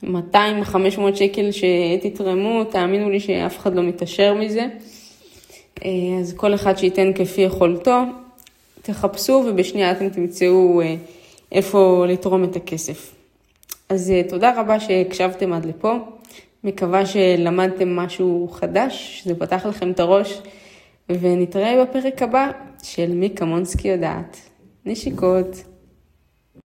שקל 1.15 1.51
שתתרמו, 1.51 2.65
תאמינו 2.65 3.11
לי 3.11 3.21
שאף 3.21 3.59
אחד 3.59 3.75
לא 3.75 3.83
מתעשר 3.83 4.35
מזה. 4.35 4.67
אז 6.21 6.35
כל 6.37 6.55
אחד 6.55 6.79
שייתן 6.79 7.13
כפי 7.15 7.41
יכולתו, 7.41 8.01
תחפשו 8.83 9.45
ובשנייה 9.47 9.93
אתם 9.93 10.09
תמצאו 10.09 10.83
איפה 11.53 12.05
לתרום 12.09 12.45
את 12.45 12.57
הכסף. 12.57 13.15
אז 13.89 14.13
תודה 14.29 14.61
רבה 14.61 14.81
שהקשבתם 14.81 15.53
עד 15.53 15.65
לפה. 15.65 15.97
מקווה 16.65 17.07
שלמדתם 17.07 17.97
משהו 17.97 18.49
חדש, 18.53 19.21
שזה 19.23 19.35
פתח 19.35 19.67
לכם 19.67 19.91
את 19.91 20.01
הראש, 20.01 20.41
ונתראה 21.09 21.85
בפרק 21.85 22.23
הבא 22.23 22.51
של 22.83 23.15
מי 23.15 23.29
קמונסקי 23.29 23.89
יודעת. 23.89 24.37
נשיקות. 24.87 25.74